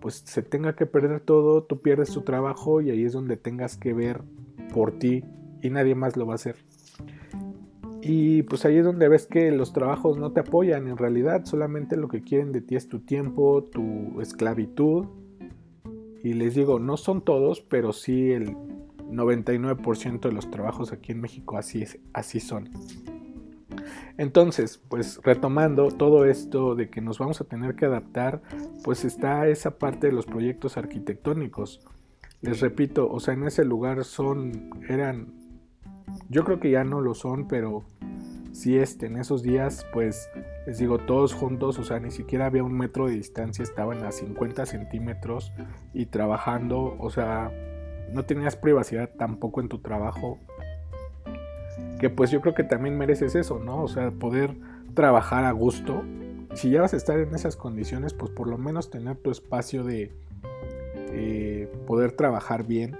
pues 0.00 0.22
se 0.26 0.42
tenga 0.42 0.76
que 0.76 0.84
perder 0.84 1.20
todo, 1.20 1.62
tú 1.62 1.80
pierdes 1.80 2.10
tu 2.10 2.20
trabajo 2.22 2.82
y 2.82 2.90
ahí 2.90 3.04
es 3.04 3.14
donde 3.14 3.38
tengas 3.38 3.78
que 3.78 3.94
ver 3.94 4.20
por 4.74 4.98
ti 4.98 5.24
y 5.62 5.70
nadie 5.70 5.94
más 5.94 6.18
lo 6.18 6.26
va 6.26 6.32
a 6.32 6.36
hacer. 6.36 6.56
Y 8.02 8.42
pues 8.42 8.66
ahí 8.66 8.76
es 8.76 8.84
donde 8.84 9.08
ves 9.08 9.26
que 9.26 9.50
los 9.52 9.72
trabajos 9.72 10.18
no 10.18 10.32
te 10.32 10.40
apoyan 10.40 10.88
en 10.88 10.98
realidad, 10.98 11.46
solamente 11.46 11.96
lo 11.96 12.08
que 12.08 12.22
quieren 12.22 12.52
de 12.52 12.60
ti 12.60 12.76
es 12.76 12.86
tu 12.86 13.00
tiempo, 13.00 13.64
tu 13.64 14.20
esclavitud. 14.20 15.06
Y 16.22 16.34
les 16.34 16.54
digo, 16.54 16.78
no 16.78 16.98
son 16.98 17.22
todos, 17.22 17.62
pero 17.62 17.94
sí 17.94 18.32
el 18.32 18.56
99% 19.12 20.20
de 20.20 20.32
los 20.32 20.50
trabajos 20.50 20.92
aquí 20.92 21.12
en 21.12 21.20
México 21.20 21.56
así, 21.56 21.82
es, 21.82 21.98
así 22.12 22.40
son. 22.40 22.70
Entonces, 24.16 24.82
pues 24.88 25.20
retomando 25.22 25.88
todo 25.88 26.24
esto 26.26 26.74
de 26.74 26.90
que 26.90 27.00
nos 27.00 27.18
vamos 27.18 27.40
a 27.40 27.44
tener 27.44 27.74
que 27.74 27.86
adaptar, 27.86 28.42
pues 28.84 29.04
está 29.04 29.48
esa 29.48 29.78
parte 29.78 30.08
de 30.08 30.12
los 30.12 30.26
proyectos 30.26 30.76
arquitectónicos. 30.76 31.80
Les 32.42 32.60
repito, 32.60 33.10
o 33.10 33.20
sea, 33.20 33.34
en 33.34 33.44
ese 33.44 33.64
lugar 33.64 34.04
son, 34.04 34.70
eran, 34.88 35.32
yo 36.28 36.44
creo 36.44 36.60
que 36.60 36.70
ya 36.70 36.84
no 36.84 37.00
lo 37.00 37.14
son, 37.14 37.48
pero 37.48 37.84
si 38.52 38.76
este, 38.76 39.06
en 39.06 39.16
esos 39.16 39.42
días, 39.42 39.86
pues 39.92 40.28
les 40.66 40.78
digo, 40.78 40.98
todos 40.98 41.32
juntos, 41.32 41.78
o 41.78 41.84
sea, 41.84 42.00
ni 42.00 42.10
siquiera 42.10 42.46
había 42.46 42.64
un 42.64 42.76
metro 42.76 43.06
de 43.06 43.14
distancia, 43.14 43.62
estaban 43.62 44.04
a 44.04 44.12
50 44.12 44.66
centímetros 44.66 45.52
y 45.94 46.06
trabajando, 46.06 46.96
o 46.98 47.10
sea, 47.10 47.52
no 48.12 48.24
tenías 48.24 48.56
privacidad 48.56 49.10
tampoco 49.16 49.60
en 49.60 49.68
tu 49.68 49.78
trabajo, 49.78 50.38
que 51.98 52.10
pues 52.10 52.30
yo 52.30 52.40
creo 52.40 52.54
que 52.54 52.64
también 52.64 52.96
mereces 52.96 53.34
eso, 53.34 53.58
¿no? 53.58 53.82
O 53.82 53.88
sea, 53.88 54.10
poder 54.10 54.56
trabajar 54.94 55.44
a 55.44 55.52
gusto. 55.52 56.02
Si 56.54 56.70
ya 56.70 56.80
vas 56.80 56.94
a 56.94 56.96
estar 56.96 57.18
en 57.18 57.34
esas 57.34 57.56
condiciones, 57.56 58.14
pues 58.14 58.32
por 58.32 58.48
lo 58.48 58.58
menos 58.58 58.90
tener 58.90 59.16
tu 59.16 59.30
espacio 59.30 59.84
de 59.84 60.12
eh, 61.12 61.70
poder 61.86 62.12
trabajar 62.12 62.66
bien, 62.66 62.96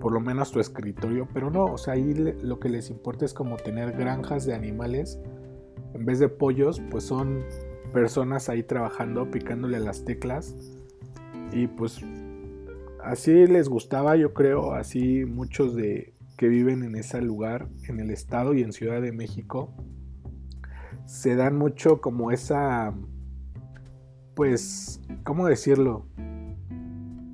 por 0.00 0.12
lo 0.12 0.20
menos 0.20 0.50
tu 0.50 0.58
escritorio, 0.58 1.28
pero 1.32 1.50
no, 1.50 1.66
o 1.66 1.78
sea, 1.78 1.94
ahí 1.94 2.12
lo 2.14 2.58
que 2.58 2.68
les 2.68 2.90
importa 2.90 3.24
es 3.24 3.32
como 3.32 3.56
tener 3.56 3.92
granjas 3.92 4.44
de 4.44 4.54
animales, 4.54 5.20
en 5.94 6.04
vez 6.04 6.18
de 6.18 6.28
pollos, 6.28 6.82
pues 6.90 7.04
son 7.04 7.44
personas 7.92 8.48
ahí 8.48 8.62
trabajando, 8.62 9.30
picándole 9.30 9.78
las 9.78 10.04
teclas, 10.04 10.56
y 11.52 11.68
pues 11.68 12.00
así 13.02 13.46
les 13.46 13.68
gustaba, 13.68 14.16
yo 14.16 14.32
creo, 14.34 14.74
así 14.74 15.24
muchos 15.24 15.74
de 15.74 16.14
que 16.36 16.48
viven 16.48 16.82
en 16.82 16.96
ese 16.96 17.20
lugar, 17.20 17.68
en 17.88 18.00
el 18.00 18.10
estado 18.10 18.54
y 18.54 18.62
en 18.62 18.72
Ciudad 18.72 19.00
de 19.00 19.12
México, 19.12 19.72
se 21.04 21.36
dan 21.36 21.56
mucho 21.56 22.00
como 22.00 22.30
esa, 22.30 22.94
pues, 24.34 25.00
¿cómo 25.24 25.46
decirlo? 25.46 26.06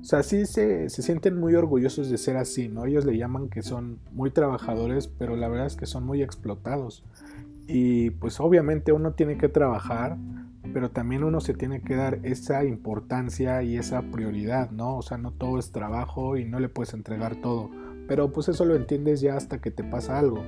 O 0.01 0.03
sea, 0.03 0.23
sí 0.23 0.45
se, 0.45 0.89
se, 0.89 1.01
sienten 1.01 1.39
muy 1.39 1.55
orgullosos 1.55 2.09
de 2.09 2.17
ser 2.17 2.37
así, 2.37 2.67
¿no? 2.67 2.85
Ellos 2.85 3.05
le 3.05 3.17
llaman 3.17 3.49
que 3.49 3.61
son 3.61 3.99
muy 4.11 4.31
trabajadores, 4.31 5.07
pero 5.07 5.35
la 5.35 5.47
verdad 5.47 5.67
es 5.67 5.75
que 5.75 5.85
son 5.85 6.03
muy 6.03 6.23
explotados. 6.23 7.03
Y 7.67 8.09
pues 8.11 8.39
obviamente 8.39 8.91
uno 8.91 9.13
tiene 9.13 9.37
que 9.37 9.49
trabajar, 9.49 10.17
pero 10.73 10.91
también 10.91 11.23
uno 11.23 11.41
se 11.41 11.53
tiene 11.53 11.81
que 11.81 11.95
dar 11.95 12.19
esa 12.23 12.63
importancia 12.63 13.63
y 13.63 13.77
esa 13.77 14.01
prioridad, 14.01 14.71
¿no? 14.71 14.97
O 14.97 15.01
sea, 15.01 15.17
no 15.17 15.31
todo 15.31 15.59
es 15.59 15.71
trabajo 15.71 16.37
y 16.37 16.45
no 16.45 16.59
le 16.59 16.69
puedes 16.69 16.93
entregar 16.93 17.35
todo. 17.37 17.69
Pero 18.07 18.31
pues 18.31 18.49
eso 18.49 18.65
lo 18.65 18.75
entiendes 18.75 19.21
ya 19.21 19.35
hasta 19.35 19.59
que 19.59 19.71
te 19.71 19.83
pasa 19.83 20.17
algo. 20.17 20.43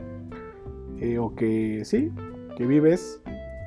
Eh, 0.99 1.17
o 1.17 1.33
que 1.35 1.83
sí, 1.85 2.11
que 2.57 2.65
vives 2.65 3.21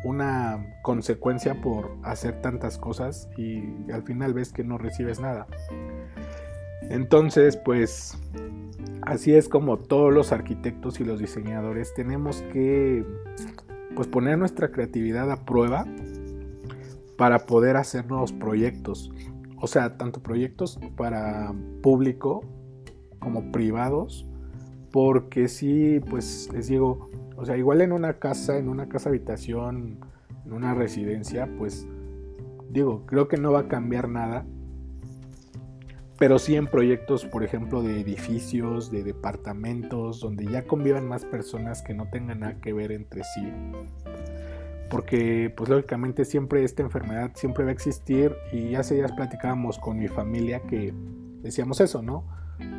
una 0.04 0.78
consecuencia 0.82 1.60
por 1.60 1.96
hacer 2.02 2.40
tantas 2.42 2.78
cosas 2.78 3.28
y 3.36 3.90
al 3.90 4.02
final 4.02 4.34
ves 4.34 4.52
que 4.52 4.62
no 4.62 4.78
recibes 4.78 5.18
nada. 5.18 5.46
Entonces, 6.90 7.56
pues 7.56 8.18
así 9.02 9.34
es 9.34 9.48
como 9.48 9.78
todos 9.78 10.12
los 10.12 10.32
arquitectos 10.32 11.00
y 11.00 11.04
los 11.04 11.18
diseñadores 11.18 11.94
tenemos 11.94 12.42
que 12.52 13.04
pues 13.94 14.08
poner 14.08 14.38
nuestra 14.38 14.70
creatividad 14.70 15.30
a 15.30 15.44
prueba 15.44 15.86
para 17.16 17.46
poder 17.46 17.76
hacer 17.76 18.06
nuevos 18.06 18.32
proyectos. 18.32 19.10
O 19.60 19.66
sea, 19.66 19.96
tanto 19.96 20.22
proyectos 20.22 20.78
para 20.96 21.54
público 21.82 22.44
como 23.18 23.50
privados, 23.50 24.26
porque 24.92 25.48
sí, 25.48 26.00
pues 26.10 26.48
les 26.52 26.68
digo, 26.68 27.10
o 27.36 27.44
sea, 27.44 27.56
igual 27.56 27.80
en 27.80 27.92
una 27.92 28.18
casa, 28.18 28.58
en 28.58 28.68
una 28.68 28.88
casa 28.88 29.08
habitación, 29.08 29.98
en 30.44 30.52
una 30.52 30.74
residencia, 30.74 31.48
pues 31.58 31.86
digo, 32.68 33.06
creo 33.06 33.28
que 33.28 33.36
no 33.36 33.52
va 33.52 33.60
a 33.60 33.68
cambiar 33.68 34.08
nada, 34.08 34.46
pero 36.18 36.38
sí 36.38 36.54
en 36.54 36.66
proyectos, 36.66 37.24
por 37.24 37.42
ejemplo, 37.42 37.82
de 37.82 38.00
edificios, 38.00 38.90
de 38.90 39.02
departamentos, 39.02 40.20
donde 40.20 40.46
ya 40.46 40.64
convivan 40.64 41.08
más 41.08 41.24
personas 41.24 41.82
que 41.82 41.94
no 41.94 42.08
tengan 42.10 42.40
nada 42.40 42.60
que 42.60 42.72
ver 42.72 42.92
entre 42.92 43.22
sí. 43.24 43.52
Porque, 44.90 45.52
pues 45.56 45.68
lógicamente 45.70 46.24
siempre 46.24 46.62
esta 46.64 46.82
enfermedad 46.82 47.32
siempre 47.34 47.64
va 47.64 47.70
a 47.70 47.72
existir 47.72 48.34
y 48.52 48.74
hace 48.74 48.94
días 48.94 49.12
platicábamos 49.12 49.78
con 49.78 49.98
mi 49.98 50.08
familia 50.08 50.60
que 50.60 50.92
decíamos 51.42 51.80
eso, 51.80 52.02
¿no? 52.02 52.24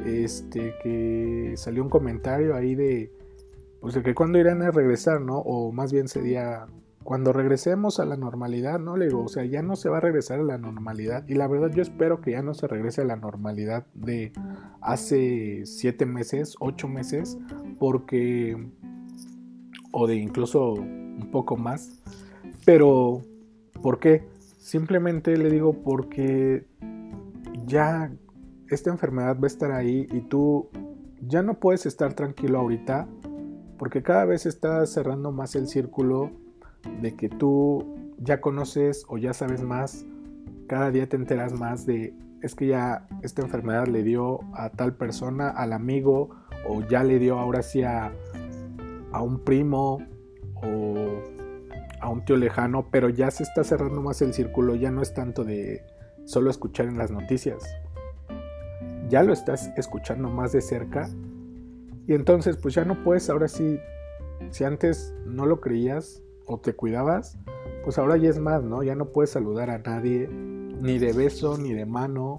este, 0.05 0.75
que 0.81 1.53
salió 1.57 1.83
un 1.83 1.89
comentario 1.89 2.55
ahí 2.55 2.75
de, 2.75 3.11
pues 3.81 3.93
de 3.93 4.03
que 4.03 4.15
cuando 4.15 4.39
irán 4.39 4.61
a 4.61 4.71
regresar, 4.71 5.21
¿no? 5.21 5.39
O 5.39 5.71
más 5.71 5.91
bien 5.91 6.07
sería, 6.07 6.67
cuando 7.03 7.33
regresemos 7.33 7.99
a 7.99 8.05
la 8.05 8.17
normalidad, 8.17 8.79
¿no? 8.79 8.97
Le 8.97 9.07
digo, 9.07 9.23
o 9.23 9.27
sea, 9.27 9.45
ya 9.45 9.61
no 9.61 9.75
se 9.75 9.89
va 9.89 9.97
a 9.97 10.01
regresar 10.01 10.39
a 10.39 10.43
la 10.43 10.57
normalidad. 10.57 11.27
Y 11.27 11.35
la 11.35 11.47
verdad 11.47 11.71
yo 11.71 11.81
espero 11.81 12.21
que 12.21 12.31
ya 12.31 12.41
no 12.41 12.53
se 12.53 12.67
regrese 12.67 13.01
a 13.01 13.05
la 13.05 13.15
normalidad 13.15 13.85
de 13.93 14.31
hace 14.81 15.65
siete 15.65 16.05
meses, 16.05 16.55
ocho 16.59 16.87
meses, 16.87 17.37
porque, 17.79 18.69
o 19.91 20.07
de 20.07 20.15
incluso 20.15 20.75
un 21.19 21.31
poco 21.31 21.57
más. 21.57 22.01
Pero, 22.65 23.21
¿por 23.81 23.99
qué? 23.99 24.27
Simplemente 24.57 25.37
le 25.37 25.49
digo 25.49 25.73
porque 25.83 26.65
ya 27.65 28.11
esta 28.69 28.89
enfermedad 28.89 29.37
va 29.37 29.43
a 29.43 29.47
estar 29.47 29.71
ahí 29.71 30.07
y 30.11 30.21
tú 30.21 30.69
ya 31.21 31.43
no 31.43 31.59
puedes 31.59 31.85
estar 31.85 32.13
tranquilo 32.13 32.59
ahorita 32.59 33.07
porque 33.77 34.01
cada 34.01 34.25
vez 34.25 34.45
estás 34.45 34.91
cerrando 34.91 35.31
más 35.31 35.55
el 35.55 35.67
círculo 35.67 36.31
de 37.01 37.15
que 37.15 37.29
tú 37.29 37.85
ya 38.17 38.41
conoces 38.41 39.05
o 39.07 39.17
ya 39.17 39.33
sabes 39.33 39.61
más, 39.61 40.05
cada 40.67 40.91
día 40.91 41.07
te 41.07 41.17
enteras 41.17 41.53
más 41.53 41.85
de 41.85 42.13
es 42.41 42.55
que 42.55 42.67
ya 42.67 43.07
esta 43.23 43.41
enfermedad 43.41 43.87
le 43.87 44.03
dio 44.03 44.39
a 44.53 44.69
tal 44.69 44.93
persona, 44.93 45.49
al 45.49 45.73
amigo, 45.73 46.29
o 46.67 46.81
ya 46.81 47.03
le 47.03 47.17
dio 47.17 47.39
ahora 47.39 47.63
sí 47.63 47.81
a, 47.81 48.13
a 49.11 49.21
un 49.21 49.39
primo 49.39 49.99
a 51.99 52.09
un 52.09 52.25
tío 52.25 52.37
lejano, 52.37 52.87
pero 52.91 53.09
ya 53.09 53.31
se 53.31 53.43
está 53.43 53.63
cerrando 53.63 54.01
más 54.01 54.21
el 54.21 54.33
círculo, 54.33 54.75
ya 54.75 54.91
no 54.91 55.01
es 55.01 55.13
tanto 55.13 55.43
de 55.43 55.83
solo 56.25 56.49
escuchar 56.49 56.87
en 56.87 56.97
las 56.97 57.11
noticias, 57.11 57.63
ya 59.09 59.23
lo 59.23 59.33
estás 59.33 59.71
escuchando 59.77 60.29
más 60.29 60.51
de 60.51 60.61
cerca 60.61 61.09
y 62.07 62.13
entonces 62.13 62.57
pues 62.57 62.73
ya 62.73 62.85
no 62.85 63.03
puedes, 63.03 63.29
ahora 63.29 63.47
sí, 63.47 63.79
si 64.51 64.63
antes 64.63 65.13
no 65.25 65.45
lo 65.45 65.59
creías 65.59 66.21
o 66.45 66.59
te 66.59 66.73
cuidabas, 66.73 67.37
pues 67.83 67.97
ahora 67.97 68.17
ya 68.17 68.29
es 68.29 68.39
más, 68.39 68.63
¿no? 68.63 68.83
Ya 68.83 68.95
no 68.95 69.05
puedes 69.11 69.31
saludar 69.31 69.69
a 69.69 69.79
nadie, 69.79 70.27
ni 70.27 70.99
de 70.99 71.13
beso, 71.13 71.57
ni 71.57 71.73
de 71.73 71.85
mano. 71.85 72.37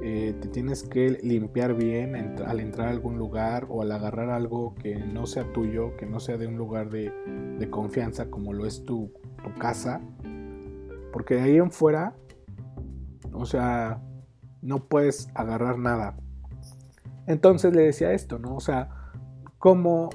Eh, 0.00 0.34
te 0.40 0.48
tienes 0.48 0.82
que 0.82 1.18
limpiar 1.22 1.74
bien 1.74 2.36
al 2.46 2.60
entrar 2.60 2.88
a 2.88 2.90
algún 2.90 3.18
lugar 3.18 3.66
o 3.68 3.82
al 3.82 3.92
agarrar 3.92 4.30
algo 4.30 4.74
que 4.74 4.96
no 4.96 5.26
sea 5.26 5.52
tuyo, 5.52 5.96
que 5.96 6.06
no 6.06 6.20
sea 6.20 6.36
de 6.36 6.46
un 6.46 6.56
lugar 6.56 6.90
de, 6.90 7.12
confianza 7.70 8.30
como 8.30 8.52
lo 8.52 8.66
es 8.66 8.84
tu, 8.84 9.12
tu 9.42 9.54
casa. 9.58 10.00
Porque 11.12 11.36
de 11.36 11.42
ahí 11.42 11.56
en 11.56 11.70
fuera, 11.70 12.14
o 13.32 13.46
sea, 13.46 14.02
no 14.62 14.84
puedes 14.88 15.28
agarrar 15.34 15.78
nada. 15.78 16.16
Entonces 17.26 17.74
le 17.74 17.82
decía 17.82 18.12
esto, 18.12 18.38
¿no? 18.38 18.54
O 18.54 18.60
sea, 18.60 18.90
¿cómo 19.58 20.10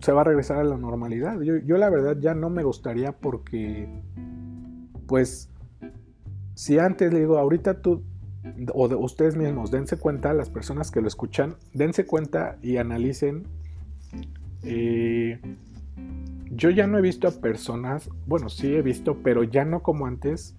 se 0.00 0.12
va 0.12 0.22
a 0.22 0.24
regresar 0.24 0.58
a 0.58 0.64
la 0.64 0.76
normalidad? 0.76 1.40
Yo, 1.40 1.76
la 1.76 1.90
verdad 1.90 2.16
ya 2.18 2.34
no 2.34 2.50
me 2.50 2.62
gustaría 2.62 3.12
porque, 3.12 4.02
pues, 5.06 5.50
si 6.54 6.78
antes 6.78 7.12
le 7.12 7.20
digo, 7.20 7.38
ahorita 7.38 7.82
tú, 7.82 8.02
o 8.72 8.88
de 8.88 8.94
ustedes 8.94 9.36
mismos, 9.36 9.70
dense 9.70 9.96
cuenta, 9.98 10.32
las 10.32 10.50
personas 10.50 10.90
que 10.90 11.00
lo 11.00 11.08
escuchan, 11.08 11.56
dense 11.74 12.06
cuenta 12.06 12.56
y 12.62 12.78
analicen 12.78 13.44
Eh, 14.62 15.40
yo 16.50 16.70
ya 16.70 16.86
no 16.86 16.98
he 16.98 17.00
visto 17.00 17.28
a 17.28 17.30
personas, 17.30 18.10
bueno, 18.26 18.48
sí 18.48 18.74
he 18.74 18.82
visto, 18.82 19.18
pero 19.22 19.44
ya 19.44 19.64
no 19.64 19.82
como 19.82 20.06
antes. 20.06 20.54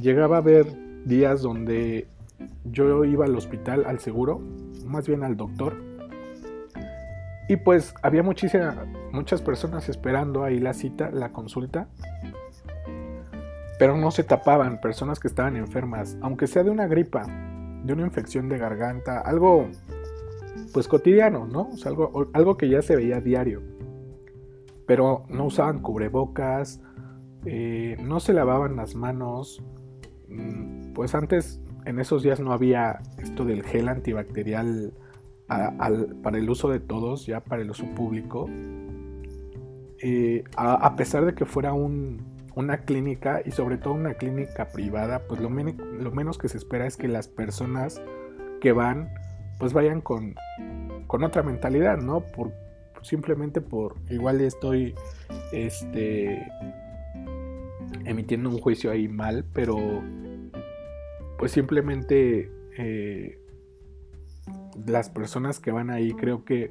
llegaba 0.00 0.36
a 0.36 0.38
haber 0.40 0.66
días 1.04 1.42
donde 1.42 2.06
yo 2.64 3.04
iba 3.04 3.24
al 3.24 3.36
hospital, 3.36 3.84
al 3.86 3.98
seguro, 4.00 4.40
más 4.86 5.06
bien 5.06 5.22
al 5.22 5.36
doctor, 5.36 5.76
y 7.48 7.56
pues 7.56 7.94
había 8.02 8.22
muchas 8.22 9.42
personas 9.42 9.88
esperando 9.88 10.42
ahí 10.42 10.58
la 10.58 10.72
cita, 10.72 11.10
la 11.10 11.32
consulta, 11.32 11.88
pero 13.82 13.96
no 13.96 14.12
se 14.12 14.22
tapaban, 14.22 14.80
personas 14.80 15.18
que 15.18 15.26
estaban 15.26 15.56
enfermas, 15.56 16.16
aunque 16.20 16.46
sea 16.46 16.62
de 16.62 16.70
una 16.70 16.86
gripa, 16.86 17.26
de 17.82 17.92
una 17.92 18.06
infección 18.06 18.48
de 18.48 18.56
garganta, 18.56 19.18
algo 19.18 19.66
pues 20.72 20.86
cotidiano, 20.86 21.48
¿no? 21.48 21.68
Algo, 21.84 22.30
algo 22.32 22.56
que 22.56 22.68
ya 22.68 22.80
se 22.80 22.94
veía 22.94 23.20
diario. 23.20 23.60
Pero 24.86 25.24
no 25.30 25.46
usaban 25.46 25.80
cubrebocas, 25.80 26.80
eh, 27.44 27.96
no 28.00 28.20
se 28.20 28.32
lavaban 28.34 28.76
las 28.76 28.94
manos, 28.94 29.60
mm, 30.28 30.92
pues 30.92 31.16
antes 31.16 31.60
en 31.84 31.98
esos 31.98 32.22
días 32.22 32.38
no 32.38 32.52
había 32.52 33.00
esto 33.18 33.44
del 33.44 33.64
gel 33.64 33.88
antibacterial 33.88 34.92
para 36.22 36.38
el 36.38 36.48
uso 36.48 36.68
de 36.68 36.78
todos, 36.78 37.26
ya 37.26 37.40
para 37.40 37.62
el 37.62 37.70
uso 37.70 37.86
público. 37.96 38.48
Eh, 40.04 40.44
a, 40.56 40.94
pesar 40.94 41.24
de 41.24 41.34
que 41.34 41.46
fuera 41.46 41.72
una 42.54 42.78
clínica 42.78 43.42
y 43.44 43.50
sobre 43.50 43.78
todo 43.78 43.94
una 43.94 44.14
clínica 44.14 44.68
privada, 44.68 45.26
pues 45.26 45.40
lo, 45.40 45.50
menos 45.50 46.38
que 46.38 46.48
se 46.48 46.58
espera 46.58 46.86
es 46.86 46.96
que 46.96 47.08
las 47.08 47.28
personas 47.28 48.02
que 48.60 48.72
van, 48.72 49.12
pues 49.58 49.72
vayan 49.72 50.00
con, 50.00 50.34
con 51.06 51.24
otra 51.24 51.42
mentalidad, 51.42 51.98
¿no? 51.98 52.20
Por, 52.20 52.52
simplemente 53.02 53.60
por, 53.60 53.96
igual 54.10 54.40
estoy 54.40 54.94
este, 55.52 56.46
emitiendo 58.04 58.50
un 58.50 58.58
juicio 58.58 58.90
ahí 58.90 59.08
mal, 59.08 59.44
pero 59.52 59.76
pues 61.38 61.52
simplemente 61.52 62.50
eh, 62.78 63.38
las 64.86 65.10
personas 65.10 65.58
que 65.58 65.72
van 65.72 65.90
ahí 65.90 66.12
creo 66.12 66.44
que 66.44 66.70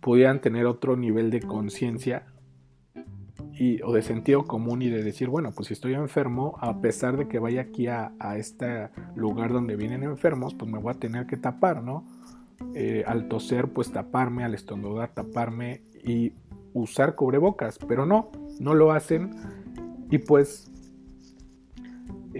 pudieran 0.00 0.40
tener 0.40 0.66
otro 0.66 0.96
nivel 0.96 1.30
de 1.30 1.40
conciencia 1.40 2.26
y, 3.58 3.82
o 3.82 3.92
de 3.92 4.02
sentido 4.02 4.44
común 4.44 4.82
y 4.82 4.88
de 4.88 5.02
decir, 5.02 5.28
bueno, 5.28 5.50
pues 5.52 5.68
si 5.68 5.74
estoy 5.74 5.94
enfermo, 5.94 6.56
a 6.60 6.80
pesar 6.80 7.16
de 7.16 7.26
que 7.26 7.38
vaya 7.38 7.62
aquí 7.62 7.88
a, 7.88 8.12
este 8.36 8.88
lugar 9.16 9.52
donde 9.52 9.76
vienen 9.76 10.04
enfermos, 10.04 10.54
pues 10.54 10.70
me 10.70 10.78
voy 10.78 10.92
a 10.92 10.98
tener 10.98 11.26
que 11.26 11.36
tapar, 11.36 11.82
¿no? 11.82 12.04
Eh, 12.74 13.04
al 13.06 13.28
toser, 13.28 13.68
pues 13.68 13.90
taparme, 13.92 14.44
al 14.44 14.54
estornudar, 14.54 15.12
taparme 15.12 15.82
y 16.04 16.32
usar 16.72 17.14
cubrebocas, 17.14 17.78
pero 17.78 18.06
no, 18.06 18.30
no 18.60 18.74
lo 18.74 18.92
hacen 18.92 19.34
y 20.10 20.18
pues 20.18 20.70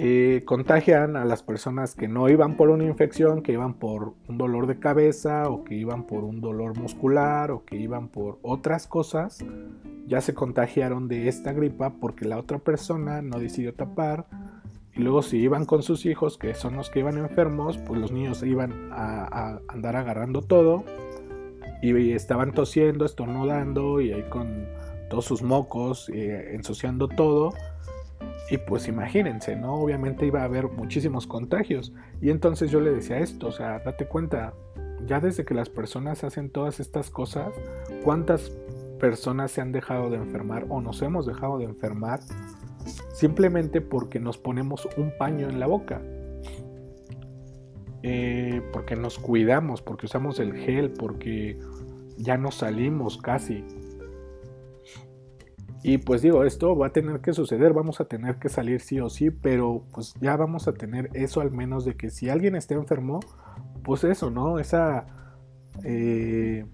eh, 0.00 0.44
contagian 0.44 1.16
a 1.16 1.24
las 1.24 1.42
personas 1.42 1.96
que 1.96 2.06
no 2.06 2.28
iban 2.28 2.56
por 2.56 2.70
una 2.70 2.84
infección, 2.84 3.42
que 3.42 3.50
iban 3.50 3.74
por 3.74 4.14
un 4.28 4.38
dolor 4.38 4.68
de 4.68 4.78
cabeza 4.78 5.48
o 5.50 5.64
que 5.64 5.74
iban 5.74 6.04
por 6.06 6.22
un 6.22 6.40
dolor 6.40 6.78
muscular 6.78 7.50
o 7.50 7.64
que 7.64 7.74
iban 7.74 8.06
por 8.06 8.38
otras 8.42 8.86
cosas, 8.86 9.44
ya 10.06 10.20
se 10.20 10.34
contagiaron 10.34 11.08
de 11.08 11.26
esta 11.26 11.52
gripa 11.52 11.94
porque 12.00 12.26
la 12.26 12.38
otra 12.38 12.60
persona 12.60 13.22
no 13.22 13.40
decidió 13.40 13.74
tapar. 13.74 14.26
Y 14.94 15.00
luego 15.00 15.20
si 15.22 15.38
iban 15.38 15.64
con 15.64 15.82
sus 15.82 16.06
hijos, 16.06 16.38
que 16.38 16.54
son 16.54 16.76
los 16.76 16.90
que 16.90 17.00
iban 17.00 17.18
enfermos, 17.18 17.76
pues 17.78 18.00
los 18.00 18.12
niños 18.12 18.44
iban 18.44 18.92
a, 18.92 19.58
andar 19.66 19.96
agarrando 19.96 20.42
todo 20.42 20.84
y 21.82 22.12
estaban 22.12 22.52
tosiendo, 22.52 23.04
estornudando 23.04 24.00
y 24.00 24.12
ahí 24.12 24.22
con 24.30 24.68
todos 25.10 25.24
sus 25.24 25.42
mocos, 25.42 26.08
eh, 26.10 26.54
ensuciando 26.54 27.08
todo 27.08 27.52
y 28.50 28.58
pues 28.58 28.88
imagínense, 28.88 29.56
¿no? 29.56 29.74
Obviamente 29.74 30.26
iba 30.26 30.40
a 30.40 30.44
haber 30.44 30.68
muchísimos 30.68 31.26
contagios. 31.26 31.92
Y 32.20 32.30
entonces 32.30 32.70
yo 32.70 32.80
le 32.80 32.90
decía 32.90 33.18
esto, 33.18 33.48
o 33.48 33.52
sea, 33.52 33.80
date 33.80 34.06
cuenta, 34.06 34.54
ya 35.06 35.20
desde 35.20 35.44
que 35.44 35.54
las 35.54 35.68
personas 35.68 36.24
hacen 36.24 36.50
todas 36.50 36.80
estas 36.80 37.10
cosas, 37.10 37.52
¿cuántas 38.04 38.50
personas 38.98 39.50
se 39.50 39.60
han 39.60 39.72
dejado 39.72 40.10
de 40.10 40.16
enfermar 40.16 40.66
o 40.68 40.80
nos 40.80 41.02
hemos 41.02 41.26
dejado 41.26 41.58
de 41.58 41.64
enfermar 41.64 42.20
simplemente 43.12 43.80
porque 43.80 44.18
nos 44.18 44.38
ponemos 44.38 44.88
un 44.96 45.12
paño 45.18 45.48
en 45.48 45.60
la 45.60 45.66
boca? 45.66 46.00
Eh, 48.02 48.62
porque 48.72 48.96
nos 48.96 49.18
cuidamos, 49.18 49.82
porque 49.82 50.06
usamos 50.06 50.38
el 50.40 50.54
gel, 50.54 50.90
porque 50.92 51.58
ya 52.16 52.38
no 52.38 52.50
salimos 52.50 53.18
casi. 53.18 53.64
Y 55.82 55.98
pues 55.98 56.22
digo, 56.22 56.44
esto 56.44 56.76
va 56.76 56.88
a 56.88 56.92
tener 56.92 57.20
que 57.20 57.32
suceder, 57.32 57.72
vamos 57.72 58.00
a 58.00 58.06
tener 58.06 58.36
que 58.36 58.48
salir 58.48 58.80
sí 58.80 58.98
o 59.00 59.08
sí, 59.08 59.30
pero 59.30 59.84
pues 59.92 60.14
ya 60.20 60.36
vamos 60.36 60.66
a 60.66 60.72
tener 60.72 61.10
eso 61.14 61.40
al 61.40 61.52
menos 61.52 61.84
de 61.84 61.94
que 61.94 62.10
si 62.10 62.28
alguien 62.28 62.56
está 62.56 62.74
enfermo, 62.74 63.20
pues 63.84 64.04
eso, 64.04 64.30
¿no? 64.30 64.58
Esa... 64.58 65.06
Eh, 65.84 66.66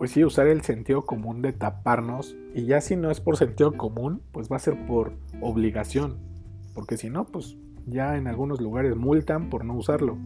pues 0.00 0.12
sí, 0.12 0.24
usar 0.24 0.46
el 0.46 0.62
sentido 0.62 1.02
común 1.02 1.42
de 1.42 1.52
taparnos. 1.52 2.34
Y 2.54 2.64
ya 2.64 2.80
si 2.80 2.96
no 2.96 3.10
es 3.10 3.20
por 3.20 3.36
sentido 3.36 3.76
común, 3.76 4.22
pues 4.32 4.50
va 4.50 4.56
a 4.56 4.58
ser 4.58 4.86
por 4.86 5.12
obligación. 5.42 6.16
Porque 6.74 6.96
si 6.96 7.10
no, 7.10 7.26
pues 7.26 7.58
ya 7.86 8.16
en 8.16 8.26
algunos 8.26 8.62
lugares 8.62 8.96
multan 8.96 9.50
por 9.50 9.66
no 9.66 9.74
usarlo. 9.74 10.16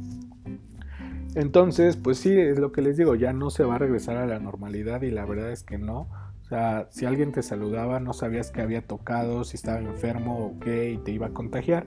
Entonces, 1.35 1.96
pues 1.96 2.18
sí, 2.18 2.30
es 2.30 2.61
lo 2.61 2.70
que 2.70 2.83
les 2.83 2.96
digo, 2.96 3.16
ya 3.16 3.33
no 3.33 3.50
se 3.50 3.64
va 3.64 3.74
a 3.74 3.78
regresar 3.78 4.16
a 4.16 4.26
la 4.26 4.38
normalidad 4.38 5.02
y 5.02 5.11
la 5.11 5.24
verdad 5.24 5.50
es 5.50 5.64
que 5.64 5.76
no. 5.76 6.09
O 6.44 6.46
sea, 6.48 6.88
si 6.90 7.07
alguien 7.07 7.33
te 7.33 7.42
saludaba, 7.42 8.00
no 8.00 8.12
sabías 8.12 8.50
que 8.50 8.61
había 8.61 8.83
tocado, 8.83 9.44
si 9.44 9.57
estaba 9.57 9.78
enfermo 9.78 10.46
o 10.46 10.61
qué, 10.61 10.90
y 10.90 10.98
te 10.98 11.11
iba 11.11 11.28
a 11.28 11.30
contagiar. 11.30 11.87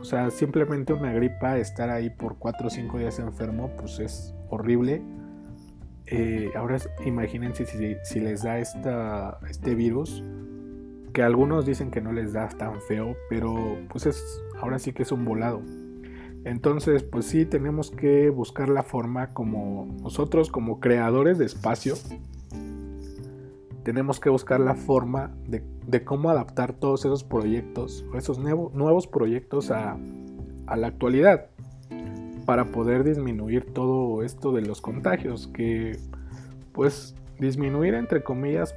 O 0.00 0.04
sea, 0.04 0.30
simplemente 0.30 0.94
una 0.94 1.12
gripa, 1.12 1.58
estar 1.58 1.90
ahí 1.90 2.08
por 2.08 2.38
4 2.38 2.66
o 2.66 2.70
5 2.70 2.98
días 2.98 3.18
enfermo, 3.18 3.70
pues 3.76 3.98
es 3.98 4.34
horrible. 4.48 5.02
Eh, 6.06 6.52
ahora 6.54 6.78
imagínense 7.04 7.66
si, 7.66 7.96
si, 8.02 8.20
les 8.20 8.44
da 8.44 8.58
esta, 8.60 9.40
este 9.50 9.74
virus, 9.74 10.22
que 11.12 11.22
algunos 11.22 11.66
dicen 11.66 11.90
que 11.90 12.00
no 12.00 12.12
les 12.12 12.32
da 12.32 12.48
tan 12.48 12.80
feo, 12.82 13.16
pero 13.28 13.76
pues 13.90 14.06
es, 14.06 14.40
ahora 14.60 14.78
sí 14.78 14.92
que 14.92 15.02
es 15.02 15.12
un 15.12 15.24
volado. 15.24 15.60
Entonces, 16.44 17.02
pues 17.02 17.26
sí, 17.26 17.44
tenemos 17.44 17.90
que 17.90 18.30
buscar 18.30 18.68
la 18.68 18.84
forma 18.84 19.34
como 19.34 19.88
nosotros, 20.00 20.48
como 20.48 20.78
creadores 20.78 21.38
de 21.38 21.44
espacio, 21.44 21.96
tenemos 23.86 24.18
que 24.18 24.28
buscar 24.30 24.58
la 24.58 24.74
forma 24.74 25.30
de, 25.46 26.02
cómo 26.04 26.28
adaptar 26.28 26.72
todos 26.72 27.04
esos 27.04 27.22
proyectos, 27.22 28.04
esos 28.16 28.36
nuevos 28.36 29.06
proyectos 29.06 29.70
a, 29.70 29.96
la 30.76 30.88
actualidad 30.88 31.46
para 32.46 32.64
poder 32.64 33.04
disminuir 33.04 33.72
todo 33.72 34.24
esto 34.24 34.50
de 34.50 34.62
los 34.62 34.80
contagios, 34.80 35.46
que 35.54 36.00
pues 36.72 37.14
disminuir 37.38 37.94
entre 37.94 38.24
comillas, 38.24 38.74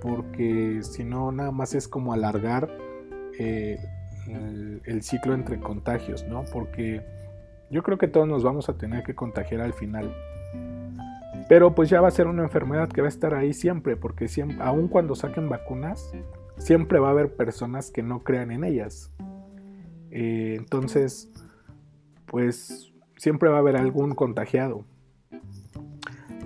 porque 0.00 0.78
si 0.82 1.02
no 1.02 1.32
nada 1.32 1.50
más 1.50 1.74
es 1.74 1.88
como 1.88 2.12
alargar 2.12 2.70
eh, 3.40 3.80
el, 4.84 5.02
ciclo 5.02 5.34
entre 5.34 5.58
contagios, 5.58 6.22
¿no? 6.22 6.44
Porque 6.52 7.04
yo 7.68 7.82
creo 7.82 7.98
que 7.98 8.06
todos 8.06 8.28
nos 8.28 8.44
vamos 8.44 8.68
a 8.68 8.74
tener 8.78 9.02
que 9.02 9.16
contagiar 9.16 9.60
al 9.62 9.72
final. 9.72 10.14
Pero 11.48 11.74
pues 11.74 11.88
ya 11.88 12.00
va 12.00 12.08
a 12.08 12.12
ser 12.12 12.26
una 12.26 12.42
enfermedad 12.42 12.88
que 12.88 13.00
va 13.00 13.06
a 13.06 13.08
estar 13.08 13.34
ahí 13.34 13.52
siempre, 13.52 13.96
porque 13.96 14.28
siempre, 14.28 14.58
aun 14.60 14.88
cuando 14.88 15.14
saquen 15.14 15.48
vacunas, 15.48 16.12
siempre 16.58 16.98
va 16.98 17.08
a 17.08 17.10
haber 17.12 17.34
personas 17.34 17.90
que 17.90 18.02
no 18.02 18.24
crean 18.24 18.50
en 18.50 18.64
ellas. 18.64 19.14
Eh, 20.10 20.56
entonces, 20.58 21.30
pues 22.26 22.92
siempre 23.16 23.48
va 23.48 23.56
a 23.56 23.60
haber 23.60 23.76
algún 23.76 24.14
contagiado. 24.14 24.84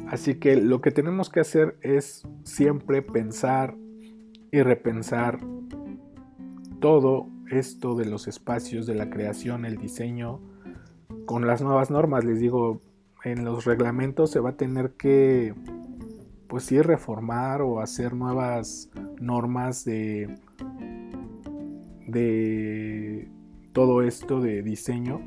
Así 0.09 0.35
que 0.35 0.57
lo 0.57 0.81
que 0.81 0.91
tenemos 0.91 1.31
que 1.31 1.41
hacer 1.41 1.79
es 1.83 2.27
siempre 2.45 3.01
pensar 3.01 3.77
y 4.51 4.61
repensar 4.63 5.39
todo 6.81 7.29
esto 7.51 7.95
de 7.95 8.07
los 8.07 8.27
espacios, 8.27 8.87
de 8.87 8.95
la 8.95 9.09
creación, 9.09 9.65
el 9.65 9.77
diseño, 9.77 10.41
con 11.27 11.47
las 11.47 11.63
nuevas 11.63 11.91
normas. 11.91 12.25
Les 12.25 12.41
digo, 12.41 12.81
en 13.24 13.44
los 13.44 13.64
reglamentos 13.64 14.30
se 14.30 14.40
va 14.40 14.50
a 14.50 14.56
tener 14.56 14.92
que, 14.92 15.54
pues 16.48 16.64
sí, 16.64 16.80
reformar 16.80 17.62
o 17.62 17.80
hacer 17.80 18.14
nuevas 18.14 18.90
normas 19.20 19.85
de, 19.85 20.35
de 22.06 23.30
todo 23.72 24.02
esto 24.02 24.40
de 24.40 24.62
diseño, 24.62 25.20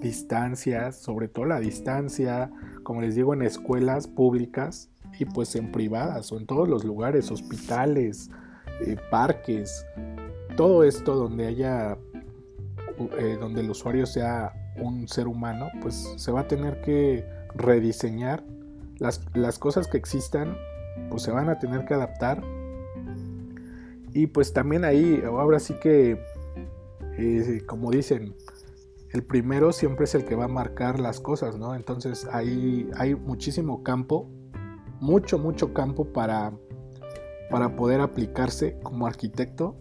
distancias, 0.00 1.00
sobre 1.00 1.28
todo 1.28 1.46
la 1.46 1.60
distancia, 1.60 2.50
como 2.82 3.00
les 3.00 3.14
digo, 3.14 3.32
en 3.34 3.42
escuelas 3.42 4.06
públicas 4.06 4.90
y 5.18 5.24
pues 5.24 5.54
en 5.56 5.70
privadas 5.70 6.32
o 6.32 6.38
en 6.38 6.46
todos 6.46 6.68
los 6.68 6.84
lugares, 6.84 7.30
hospitales, 7.30 8.30
eh, 8.86 8.96
parques, 9.10 9.86
todo 10.56 10.84
esto 10.84 11.14
donde 11.14 11.46
haya, 11.46 11.96
eh, 13.18 13.36
donde 13.40 13.60
el 13.60 13.70
usuario 13.70 14.04
sea 14.06 14.52
un 14.76 15.08
ser 15.08 15.28
humano, 15.28 15.70
pues 15.80 16.14
se 16.16 16.32
va 16.32 16.40
a 16.40 16.48
tener 16.48 16.80
que 16.80 17.24
rediseñar 17.54 18.44
las, 18.98 19.20
las 19.34 19.58
cosas 19.58 19.86
que 19.86 19.96
existan 19.96 20.56
pues 21.10 21.22
se 21.22 21.30
van 21.30 21.48
a 21.48 21.58
tener 21.58 21.84
que 21.84 21.94
adaptar 21.94 22.42
y 24.12 24.28
pues 24.28 24.52
también 24.52 24.84
ahí 24.84 25.22
ahora 25.26 25.58
sí 25.58 25.74
que 25.74 26.18
eh, 27.18 27.62
como 27.66 27.90
dicen 27.90 28.34
el 29.10 29.22
primero 29.22 29.72
siempre 29.72 30.04
es 30.04 30.14
el 30.14 30.24
que 30.24 30.34
va 30.34 30.46
a 30.46 30.48
marcar 30.48 30.98
las 30.98 31.20
cosas, 31.20 31.56
¿no? 31.56 31.76
Entonces 31.76 32.26
ahí 32.32 32.90
hay 32.96 33.14
muchísimo 33.14 33.84
campo, 33.84 34.28
mucho, 35.00 35.38
mucho 35.38 35.72
campo 35.72 36.12
para, 36.12 36.52
para 37.48 37.76
poder 37.76 38.00
aplicarse 38.00 38.76
como 38.82 39.06
arquitecto 39.06 39.76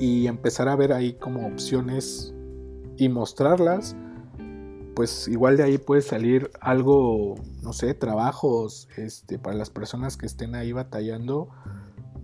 y 0.00 0.26
empezar 0.26 0.68
a 0.68 0.74
ver 0.74 0.92
ahí 0.92 1.14
como 1.14 1.46
opciones 1.46 2.33
y 2.96 3.08
mostrarlas. 3.08 3.96
Pues 4.94 5.26
igual 5.26 5.56
de 5.56 5.64
ahí 5.64 5.78
puede 5.78 6.02
salir 6.02 6.50
algo, 6.60 7.34
no 7.62 7.72
sé, 7.72 7.94
trabajos 7.94 8.88
este, 8.96 9.38
para 9.38 9.56
las 9.56 9.70
personas 9.70 10.16
que 10.16 10.26
estén 10.26 10.54
ahí 10.54 10.72
batallando. 10.72 11.48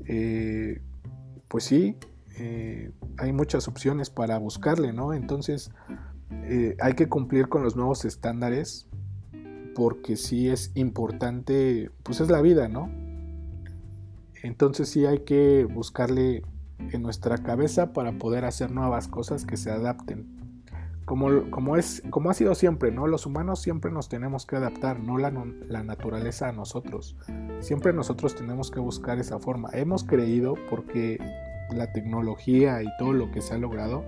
Eh, 0.06 0.80
pues 1.48 1.64
sí, 1.64 1.96
eh, 2.38 2.92
hay 3.18 3.32
muchas 3.32 3.66
opciones 3.66 4.08
para 4.08 4.38
buscarle, 4.38 4.92
¿no? 4.92 5.12
Entonces 5.12 5.72
eh, 6.30 6.76
hay 6.80 6.94
que 6.94 7.08
cumplir 7.08 7.48
con 7.48 7.62
los 7.62 7.76
nuevos 7.76 8.04
estándares 8.04 8.88
porque 9.74 10.16
sí 10.16 10.48
es 10.48 10.72
importante, 10.74 11.90
pues 12.02 12.20
es 12.20 12.30
la 12.30 12.40
vida, 12.40 12.68
¿no? 12.68 12.90
Entonces 14.42 14.88
sí 14.88 15.06
hay 15.06 15.20
que 15.20 15.64
buscarle 15.64 16.42
en 16.92 17.02
nuestra 17.02 17.38
cabeza 17.38 17.92
para 17.92 18.12
poder 18.18 18.44
hacer 18.44 18.70
nuevas 18.70 19.06
cosas 19.06 19.44
que 19.44 19.56
se 19.56 19.70
adapten. 19.70 20.39
Como, 21.10 21.50
como, 21.50 21.76
es, 21.76 22.04
como 22.08 22.30
ha 22.30 22.34
sido 22.34 22.54
siempre, 22.54 22.92
¿no? 22.92 23.08
Los 23.08 23.26
humanos 23.26 23.60
siempre 23.60 23.90
nos 23.90 24.08
tenemos 24.08 24.46
que 24.46 24.54
adaptar, 24.54 25.00
no 25.00 25.18
la, 25.18 25.32
la 25.66 25.82
naturaleza 25.82 26.48
a 26.48 26.52
nosotros. 26.52 27.16
Siempre 27.58 27.92
nosotros 27.92 28.36
tenemos 28.36 28.70
que 28.70 28.78
buscar 28.78 29.18
esa 29.18 29.40
forma. 29.40 29.70
Hemos 29.72 30.04
creído 30.04 30.54
porque 30.70 31.18
la 31.74 31.90
tecnología 31.90 32.80
y 32.84 32.86
todo 32.96 33.12
lo 33.12 33.32
que 33.32 33.40
se 33.40 33.54
ha 33.54 33.58
logrado, 33.58 34.04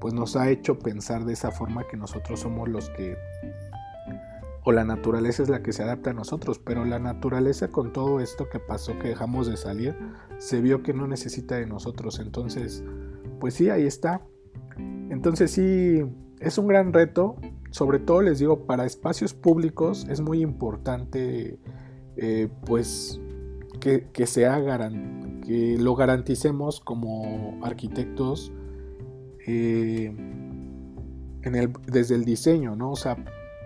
pues 0.00 0.12
nos 0.12 0.34
ha 0.34 0.50
hecho 0.50 0.80
pensar 0.80 1.24
de 1.26 1.34
esa 1.34 1.52
forma 1.52 1.86
que 1.88 1.96
nosotros 1.96 2.40
somos 2.40 2.68
los 2.68 2.90
que, 2.90 3.16
o 4.64 4.72
la 4.72 4.84
naturaleza 4.84 5.44
es 5.44 5.48
la 5.48 5.62
que 5.62 5.72
se 5.72 5.84
adapta 5.84 6.10
a 6.10 6.14
nosotros, 6.14 6.58
pero 6.58 6.84
la 6.84 6.98
naturaleza 6.98 7.68
con 7.68 7.92
todo 7.92 8.18
esto 8.18 8.48
que 8.48 8.58
pasó, 8.58 8.98
que 8.98 9.10
dejamos 9.10 9.46
de 9.46 9.56
salir, 9.56 9.96
se 10.38 10.60
vio 10.60 10.82
que 10.82 10.92
no 10.92 11.06
necesita 11.06 11.54
de 11.54 11.66
nosotros, 11.66 12.18
entonces, 12.18 12.82
pues 13.38 13.54
sí, 13.54 13.70
ahí 13.70 13.86
está. 13.86 14.22
Entonces 15.10 15.50
sí, 15.50 16.02
es 16.38 16.56
un 16.56 16.68
gran 16.68 16.92
reto, 16.92 17.36
sobre 17.70 17.98
todo 17.98 18.22
les 18.22 18.38
digo, 18.38 18.64
para 18.66 18.86
espacios 18.86 19.34
públicos 19.34 20.06
es 20.08 20.20
muy 20.20 20.40
importante, 20.40 21.58
eh, 22.16 22.48
pues, 22.64 23.20
que, 23.80 24.08
que, 24.12 24.26
sea 24.26 24.62
que 25.44 25.76
lo 25.78 25.94
garanticemos 25.96 26.80
como 26.80 27.58
arquitectos 27.62 28.52
eh, 29.46 30.14
desde 31.86 32.14
el 32.14 32.24
diseño, 32.24 32.76
¿no? 32.76 32.92
O 32.92 32.96
sea, 32.96 33.16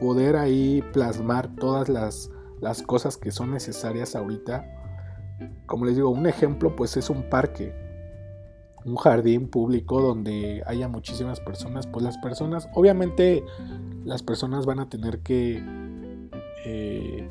poder 0.00 0.36
ahí 0.36 0.82
plasmar 0.92 1.54
todas 1.56 1.88
las, 1.88 2.30
las 2.60 2.82
cosas 2.82 3.16
que 3.16 3.30
son 3.30 3.50
necesarias 3.50 4.16
ahorita. 4.16 4.64
Como 5.66 5.84
les 5.84 5.96
digo, 5.96 6.10
un 6.10 6.26
ejemplo 6.26 6.74
pues 6.74 6.96
es 6.96 7.10
un 7.10 7.28
parque, 7.28 7.74
un 8.84 8.96
jardín 8.96 9.48
público 9.48 10.00
donde 10.00 10.62
haya 10.66 10.88
muchísimas 10.88 11.40
personas, 11.40 11.86
pues 11.86 12.04
las 12.04 12.18
personas, 12.18 12.68
obviamente 12.74 13.44
las 14.04 14.22
personas 14.22 14.66
van 14.66 14.80
a 14.80 14.88
tener 14.88 15.20
que, 15.20 15.62
eh, 16.66 17.30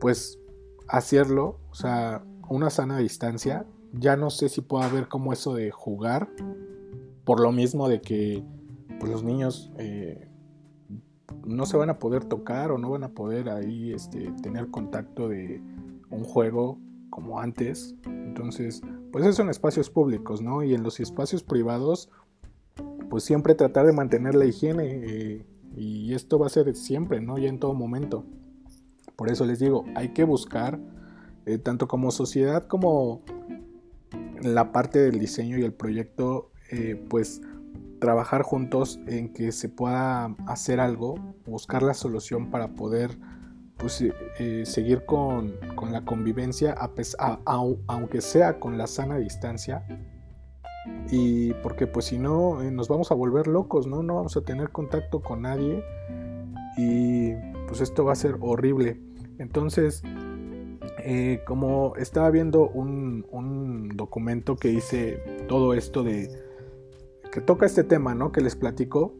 pues, 0.00 0.38
hacerlo, 0.86 1.58
o 1.70 1.74
sea, 1.74 2.22
una 2.48 2.70
sana 2.70 2.98
distancia. 2.98 3.66
Ya 3.92 4.16
no 4.16 4.30
sé 4.30 4.48
si 4.48 4.60
pueda 4.60 4.86
haber 4.86 5.08
como 5.08 5.32
eso 5.32 5.54
de 5.54 5.70
jugar, 5.70 6.28
por 7.24 7.40
lo 7.40 7.52
mismo 7.52 7.88
de 7.88 8.00
que 8.00 8.44
pues, 9.00 9.10
los 9.10 9.22
niños 9.22 9.70
eh, 9.78 10.28
no 11.44 11.66
se 11.66 11.76
van 11.76 11.90
a 11.90 11.98
poder 11.98 12.24
tocar 12.24 12.70
o 12.70 12.78
no 12.78 12.90
van 12.90 13.04
a 13.04 13.10
poder 13.10 13.48
ahí 13.50 13.92
este, 13.92 14.30
tener 14.42 14.70
contacto 14.70 15.28
de 15.28 15.60
un 16.10 16.24
juego 16.24 16.78
como 17.10 17.40
antes. 17.40 17.94
Entonces, 18.06 18.82
pues 19.12 19.24
eso 19.24 19.42
en 19.42 19.48
espacios 19.48 19.90
públicos, 19.90 20.42
¿no? 20.42 20.62
Y 20.62 20.74
en 20.74 20.82
los 20.82 21.00
espacios 21.00 21.42
privados, 21.42 22.10
pues 23.10 23.24
siempre 23.24 23.54
tratar 23.54 23.86
de 23.86 23.92
mantener 23.92 24.34
la 24.34 24.44
higiene. 24.44 25.02
Eh, 25.04 25.46
y 25.76 26.14
esto 26.14 26.38
va 26.38 26.46
a 26.46 26.50
ser 26.50 26.74
siempre, 26.76 27.20
¿no? 27.20 27.38
Ya 27.38 27.48
en 27.48 27.58
todo 27.58 27.74
momento. 27.74 28.24
Por 29.16 29.30
eso 29.30 29.44
les 29.44 29.58
digo, 29.58 29.84
hay 29.94 30.10
que 30.10 30.24
buscar 30.24 30.80
eh, 31.46 31.58
tanto 31.58 31.88
como 31.88 32.10
sociedad 32.10 32.66
como 32.66 33.22
la 34.42 34.72
parte 34.72 34.98
del 34.98 35.18
diseño 35.18 35.58
y 35.58 35.62
el 35.62 35.72
proyecto, 35.72 36.52
eh, 36.70 37.02
pues 37.08 37.40
trabajar 38.00 38.42
juntos 38.42 39.00
en 39.06 39.32
que 39.32 39.50
se 39.52 39.68
pueda 39.68 40.36
hacer 40.46 40.78
algo, 40.78 41.16
buscar 41.46 41.82
la 41.82 41.94
solución 41.94 42.50
para 42.50 42.74
poder 42.74 43.18
pues, 43.78 44.04
eh, 44.38 44.62
seguir 44.66 45.04
con, 45.04 45.54
la 45.90 46.04
convivencia, 46.04 46.76
aunque 47.86 48.20
sea 48.20 48.58
con 48.58 48.76
la 48.76 48.86
sana 48.86 49.16
distancia. 49.18 49.84
Y 51.10 51.54
porque 51.54 51.86
pues 51.86 52.06
si 52.06 52.18
no, 52.18 52.62
nos 52.62 52.88
vamos 52.88 53.10
a 53.10 53.14
volver 53.14 53.46
locos, 53.46 53.86
¿no? 53.86 54.02
No 54.02 54.16
vamos 54.16 54.36
a 54.36 54.42
tener 54.42 54.70
contacto 54.70 55.20
con 55.20 55.42
nadie 55.42 55.82
y 56.76 57.34
pues 57.66 57.80
esto 57.80 58.04
va 58.04 58.12
a 58.12 58.16
ser 58.16 58.36
horrible. 58.40 59.00
Entonces, 59.38 60.02
eh, 60.98 61.42
como 61.46 61.94
estaba 61.96 62.30
viendo 62.30 62.68
un, 62.68 63.26
documento 63.94 64.56
que 64.56 64.68
dice 64.68 65.22
todo 65.48 65.74
esto 65.74 66.04
de 66.04 66.30
que 67.32 67.40
toca 67.40 67.66
este 67.66 67.82
tema, 67.82 68.14
¿no? 68.14 68.30
Que 68.30 68.40
les 68.40 68.54
platico 68.54 69.14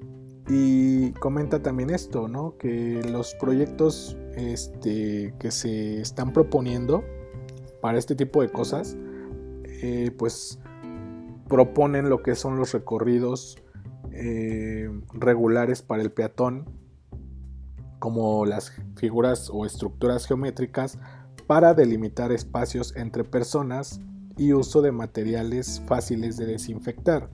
y 0.49 1.13
comenta 1.13 1.63
también 1.63 1.91
esto, 1.91 2.29
¿no? 2.29 2.57
Que 2.57 3.03
los 3.11 3.35
proyectos 3.35 4.17
este, 4.39 5.35
que 5.39 5.51
se 5.51 6.01
están 6.01 6.33
proponiendo 6.33 7.05
para 7.81 7.99
este 7.99 8.15
tipo 8.15 8.43
de 8.43 8.49
cosas, 8.49 8.97
eh, 9.65 10.11
pues 10.17 10.59
proponen 11.49 12.09
lo 12.09 12.23
que 12.23 12.35
son 12.35 12.57
los 12.57 12.73
recorridos 12.73 13.59
eh, 14.13 14.91
regulares 15.13 15.83
para 15.83 16.03
el 16.03 16.13
peatón, 16.13 16.67
como 17.99 18.47
las 18.47 18.73
figuras 18.97 19.51
o 19.53 19.67
estructuras 19.67 20.27
geométricas 20.27 20.99
para 21.47 21.75
delimitar 21.75 22.31
espacios 22.31 22.95
entre 22.97 23.25
personas 23.25 24.01
y 24.37 24.53
uso 24.53 24.83
de 24.83 24.93
materiales 24.93 25.83
fáciles 25.87 26.37
de 26.37 26.47
desinfectar, 26.47 27.29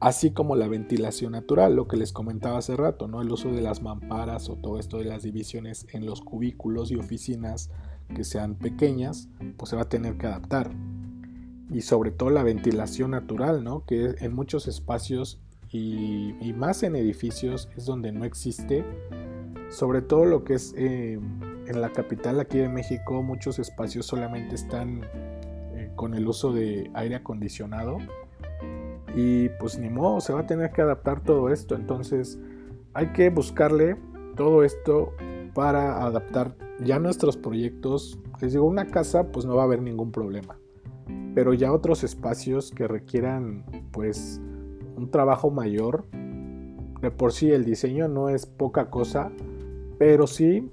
así 0.00 0.32
como 0.32 0.56
la 0.56 0.68
ventilación 0.68 1.32
natural, 1.32 1.76
lo 1.76 1.88
que 1.88 1.96
les 1.96 2.12
comentaba 2.12 2.58
hace 2.58 2.76
rato, 2.76 3.08
¿no? 3.08 3.22
El 3.22 3.30
uso 3.30 3.52
de 3.52 3.62
las 3.62 3.82
mamparas 3.82 4.48
o 4.48 4.56
todo 4.56 4.78
esto 4.78 4.98
de 4.98 5.04
las 5.04 5.22
divisiones 5.22 5.86
en 5.92 6.06
los 6.06 6.20
cubículos 6.20 6.90
y 6.90 6.96
oficinas 6.96 7.70
que 8.14 8.24
sean 8.24 8.56
pequeñas, 8.56 9.28
pues 9.56 9.70
se 9.70 9.76
va 9.76 9.82
a 9.82 9.88
tener 9.88 10.18
que 10.18 10.26
adaptar. 10.26 10.72
Y 11.70 11.80
sobre 11.82 12.10
todo 12.10 12.30
la 12.30 12.42
ventilación 12.42 13.12
natural, 13.12 13.64
¿no? 13.64 13.86
Que 13.86 14.14
en 14.18 14.34
muchos 14.34 14.68
espacios 14.68 15.40
y, 15.70 16.52
más 16.56 16.82
en 16.82 16.96
edificios 16.96 17.68
es 17.76 17.86
donde 17.86 18.12
no 18.12 18.24
existe, 18.24 18.84
sobre 19.70 20.02
todo 20.02 20.26
lo 20.26 20.44
que 20.44 20.54
es 20.54 20.74
eh, 20.76 21.18
en 21.66 21.80
la 21.80 21.92
capital 21.92 22.40
aquí 22.40 22.58
de 22.58 22.68
México 22.68 23.22
muchos 23.22 23.58
espacios 23.58 24.04
solamente 24.04 24.54
están 24.54 25.02
eh, 25.74 25.90
con 25.96 26.14
el 26.14 26.28
uso 26.28 26.52
de 26.52 26.90
aire 26.94 27.14
acondicionado 27.14 27.98
y 29.14 29.48
pues 29.60 29.78
ni 29.78 29.90
modo, 29.90 30.20
se 30.20 30.32
va 30.32 30.40
a 30.40 30.46
tener 30.46 30.70
que 30.70 30.82
adaptar 30.82 31.22
todo 31.22 31.50
esto. 31.50 31.74
Entonces 31.74 32.38
hay 32.94 33.12
que 33.12 33.30
buscarle 33.30 33.96
todo 34.36 34.64
esto 34.64 35.12
para 35.54 36.04
adaptar 36.04 36.56
ya 36.80 36.98
nuestros 36.98 37.36
proyectos. 37.36 38.18
Les 38.40 38.52
digo, 38.52 38.64
una 38.64 38.86
casa 38.86 39.30
pues 39.30 39.44
no 39.44 39.54
va 39.56 39.62
a 39.62 39.66
haber 39.66 39.82
ningún 39.82 40.12
problema. 40.12 40.58
Pero 41.34 41.54
ya 41.54 41.72
otros 41.72 42.04
espacios 42.04 42.70
que 42.70 42.88
requieran 42.88 43.64
pues 43.92 44.40
un 44.96 45.10
trabajo 45.10 45.50
mayor. 45.50 46.04
De 47.00 47.10
por 47.10 47.32
sí 47.32 47.50
el 47.50 47.64
diseño 47.64 48.08
no 48.08 48.28
es 48.28 48.46
poca 48.46 48.90
cosa, 48.90 49.32
pero 49.98 50.26
sí 50.26 50.70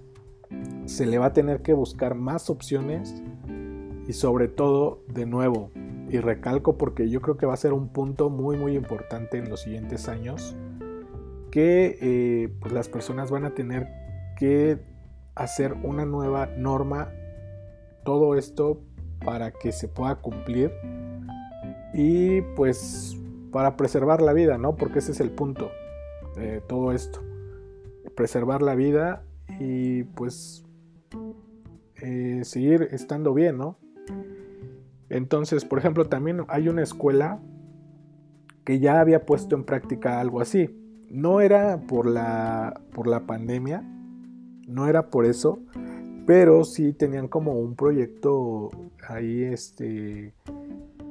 se 0.86 1.06
le 1.06 1.18
va 1.18 1.28
a 1.28 1.34
tener 1.34 1.62
que 1.62 1.74
buscar 1.74 2.16
más 2.16 2.50
opciones 2.50 3.24
y 4.08 4.14
sobre 4.14 4.48
todo, 4.48 5.04
de 5.08 5.26
nuevo, 5.26 5.70
y 6.10 6.20
recalco 6.20 6.78
porque 6.78 7.10
yo 7.10 7.22
creo 7.22 7.38
que 7.38 7.46
va 7.46 7.54
a 7.54 7.58
ser 7.58 7.74
un 7.74 7.90
punto 7.90 8.30
muy 8.30 8.58
muy 8.58 8.76
importante 8.76 9.38
en 9.38 9.50
los 9.50 9.62
siguientes 9.62 10.10
años, 10.10 10.56
que 11.52 11.98
eh, 12.02 12.54
pues 12.60 12.74
las 12.74 12.90
personas 12.90 13.32
van 13.32 13.46
a 13.46 13.54
tener 13.54 13.88
que 14.38 14.80
hacer 15.36 15.74
una 15.84 16.06
nueva 16.06 16.48
norma, 16.48 17.12
todo 18.04 18.36
esto 18.36 18.82
para 19.24 19.52
que 19.52 19.72
se 19.72 19.88
pueda 19.88 20.16
cumplir 20.16 20.72
y 21.94 22.42
pues 22.56 23.18
para 23.52 23.76
preservar 23.76 24.22
la 24.22 24.34
vida, 24.34 24.58
¿no? 24.58 24.76
Porque 24.76 25.00
ese 25.00 25.12
es 25.12 25.20
el 25.20 25.32
punto 25.32 25.72
de 26.36 26.62
todo 26.62 26.92
esto, 26.92 27.22
preservar 28.16 28.62
la 28.62 28.76
vida 28.76 29.24
y 29.60 30.04
pues 30.04 30.64
eh, 32.02 32.42
seguir 32.44 32.90
estando 32.92 33.34
bien, 33.34 33.58
¿no? 33.58 33.79
Entonces, 35.10 35.66
por 35.66 35.80
ejemplo, 35.80 36.06
también 36.06 36.46
hay 36.48 36.70
una 36.70 36.84
escuela 36.84 37.40
que 38.64 38.80
ya 38.80 39.00
había 39.02 39.26
puesto 39.26 39.56
en 39.56 39.64
práctica 39.64 40.20
algo 40.20 40.42
así. 40.42 40.70
No 41.10 41.42
era 41.42 41.88
por 41.88 42.06
la, 42.06 42.82
por 42.94 43.08
la 43.08 43.26
pandemia, 43.26 43.84
no 44.68 44.88
era 44.88 45.10
por 45.10 45.26
eso, 45.26 45.60
pero 46.28 46.64
sí 46.64 46.94
tenían 46.94 47.28
como 47.28 47.60
un 47.60 47.76
proyecto 47.76 48.70
ahí 49.08 49.42
este, 49.42 50.36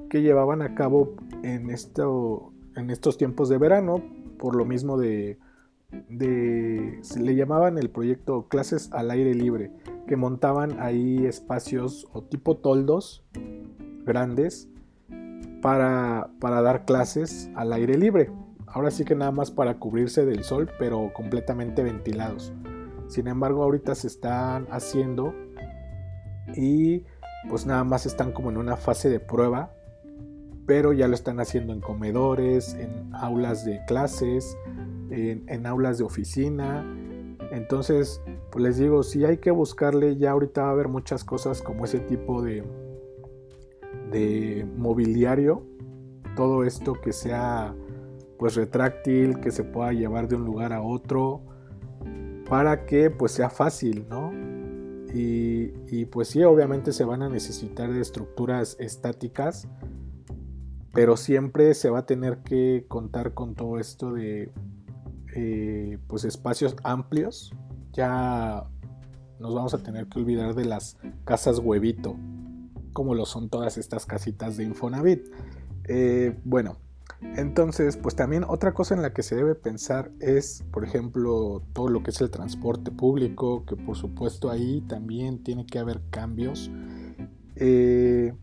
que 0.09 0.23
llevaban 0.23 0.63
a 0.63 0.77
cabo 0.77 1.17
en, 1.43 1.71
esto, 1.71 2.53
en 2.77 2.91
estos 2.91 3.19
tiempos 3.19 3.49
de 3.49 3.59
verano, 3.59 4.05
por 4.39 4.55
lo 4.55 4.65
mismo 4.65 4.97
de, 4.97 5.39
de, 6.09 6.99
se 7.03 7.21
le 7.21 7.35
llamaban 7.35 7.79
el 7.79 7.91
proyecto 7.91 8.47
Clases 8.47 8.93
al 8.93 9.11
Aire 9.11 9.35
Libre, 9.35 9.73
que 10.07 10.17
montaban 10.17 10.79
ahí 10.81 11.27
espacios 11.27 12.07
o 12.13 12.23
tipo 12.23 12.57
toldos 12.59 13.25
grandes 14.09 14.69
para, 15.63 16.31
para 16.41 16.63
dar 16.63 16.85
clases 16.85 17.49
al 17.55 17.73
aire 17.73 17.97
libre. 17.97 18.33
Ahora 18.67 18.91
sí 18.91 19.05
que 19.05 19.15
nada 19.15 19.31
más 19.31 19.53
para 19.53 19.79
cubrirse 19.79 20.27
del 20.27 20.43
sol, 20.43 20.69
pero 20.79 21.13
completamente 21.15 21.85
ventilados. 21.85 22.53
Sin 23.07 23.29
embargo, 23.29 23.63
ahorita 23.63 23.95
se 23.95 24.09
están 24.09 24.67
haciendo 24.71 25.33
y 26.55 27.05
pues 27.49 27.67
nada 27.67 27.85
más 27.85 28.05
están 28.07 28.33
como 28.33 28.51
en 28.51 28.59
una 28.59 28.77
fase 28.77 29.09
de 29.09 29.21
prueba, 29.21 29.73
pero 30.67 30.93
ya 30.93 31.09
lo 31.09 31.15
están 31.15 31.41
haciendo 31.41 31.73
en 31.73 31.81
comedores, 31.81 32.75
en 32.75 33.15
aulas 33.15 33.65
de 33.65 33.83
clases, 33.87 34.57
en, 35.11 35.67
aulas 35.67 35.97
de 35.97 36.05
oficina. 36.05 36.85
Entonces, 37.51 38.21
pues 38.51 38.63
les 38.63 38.77
digo, 38.77 39.03
si 39.03 39.25
hay 39.25 39.39
que 39.39 39.51
buscarle, 39.51 40.17
ya 40.19 40.33
ahorita 40.33 40.63
va 40.63 40.69
a 40.69 40.73
haber 40.73 40.89
muchas 40.89 41.25
cosas 41.25 41.63
como 41.63 41.87
ese 41.87 42.01
tipo 42.01 42.43
de, 42.43 42.63
de 44.11 44.67
mobiliario, 44.77 45.67
todo 46.37 46.65
esto 46.65 46.95
que 46.95 47.13
sea 47.13 47.75
pues 48.39 48.55
retráctil, 48.55 49.41
que 49.41 49.51
se 49.51 49.65
pueda 49.65 49.93
llevar 49.93 50.29
de 50.29 50.37
un 50.37 50.45
lugar 50.45 50.73
a 50.73 50.83
otro, 50.83 51.43
para 52.49 52.87
que 52.87 53.11
pues 53.11 53.33
sea 53.33 53.51
fácil, 53.51 54.07
¿no? 54.09 54.33
Y, 55.13 55.73
y, 55.89 56.05
pues 56.05 56.29
sí, 56.29 56.45
obviamente 56.45 56.93
se 56.93 57.03
van 57.05 57.23
a 57.23 57.31
necesitar 57.31 57.91
de 57.91 58.01
estructuras 58.01 58.77
estáticas, 58.79 59.67
pero 60.93 61.17
siempre 61.17 61.73
se 61.75 61.89
va 61.89 62.01
a 62.01 62.07
tener 62.07 62.39
que 62.39 62.85
contar 62.89 63.33
con 63.33 63.55
todo 63.55 63.79
esto 63.79 64.13
de 64.13 64.53
eh, 65.35 65.99
pues 66.09 66.25
espacios 66.25 66.75
amplios, 66.83 67.53
ya 67.93 68.65
nos 69.39 69.55
vamos 69.55 69.73
a 69.75 69.83
tener 69.83 70.07
que 70.09 70.19
olvidar 70.19 70.55
de 70.55 70.65
las 70.65 70.99
casas 71.25 71.59
huevito, 71.59 72.17
como 72.99 73.15
lo 73.15 73.27
son 73.27 73.49
todas 73.49 73.79
estas 73.79 74.07
casitas 74.07 74.57
de 74.57 74.65
Infonavit. 74.65 75.23
Eh, 75.85 76.37
bueno, 76.43 76.79
entonces, 77.37 77.97
pues 77.97 78.17
también 78.17 78.43
otra 78.43 78.75
cosa 78.75 78.97
en 78.97 79.03
la 79.03 79.13
que 79.13 79.23
se 79.23 79.37
debe 79.37 79.55
pensar 79.55 80.11
es, 80.19 80.65
por 80.73 80.83
ejemplo, 80.83 81.63
todo 81.75 81.91
lo 81.91 82.03
que 82.03 82.11
es 82.11 82.21
el 82.21 82.29
transporte 82.29 82.91
público, 82.91 83.65
que 83.67 83.77
por 83.77 83.95
supuesto 83.95 84.51
ahí 84.51 84.81
también 84.89 85.45
tiene 85.45 85.65
que 85.65 85.79
haber 85.79 86.01
cambios. 86.11 86.73
Eh, 87.55 88.35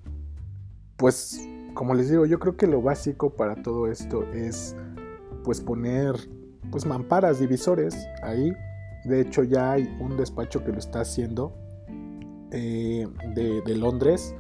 pues, 0.96 1.50
como 1.74 1.94
les 1.94 2.10
digo, 2.10 2.26
yo 2.26 2.40
creo 2.40 2.56
que 2.56 2.68
lo 2.68 2.82
básico 2.82 3.32
para 3.32 3.62
todo 3.62 3.88
esto 3.92 4.24
es, 4.32 4.74
pues, 5.44 5.60
poner 5.60 6.16
pues 6.72 6.86
mamparas, 6.86 7.42
divisores 7.42 8.08
ahí. 8.24 8.54
De 9.04 9.20
hecho 9.20 9.44
ya 9.44 9.74
hay 9.74 9.94
un 10.00 10.16
despacho 10.16 10.64
que 10.64 10.72
lo 10.72 10.80
está 10.80 11.02
haciendo 11.02 11.54
eh, 12.52 13.06
de, 13.34 13.76
Londres. 13.76 14.34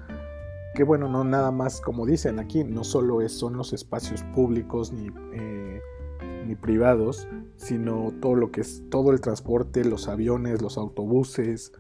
Que 0.76 0.84
bueno, 0.84 1.10
no 1.10 1.24
nada 1.24 1.52
más 1.52 1.80
como 1.80 2.06
dicen 2.06 2.38
aquí, 2.38 2.64
no 2.64 2.84
solo 2.84 3.22
es, 3.22 3.32
son 3.32 3.56
los 3.56 3.72
espacios 3.74 4.24
públicos 4.36 4.92
ni, 4.92 5.10
eh, 5.34 5.82
ni 6.46 6.56
privados, 6.56 7.28
sino 7.56 8.12
todo 8.22 8.36
lo 8.36 8.52
que 8.52 8.62
es 8.62 8.84
todo 8.90 9.12
el 9.12 9.22
transporte, 9.22 9.86
los 9.86 10.10
aviones, 10.10 10.62
los 10.62 10.78
autobuses, 10.78 11.72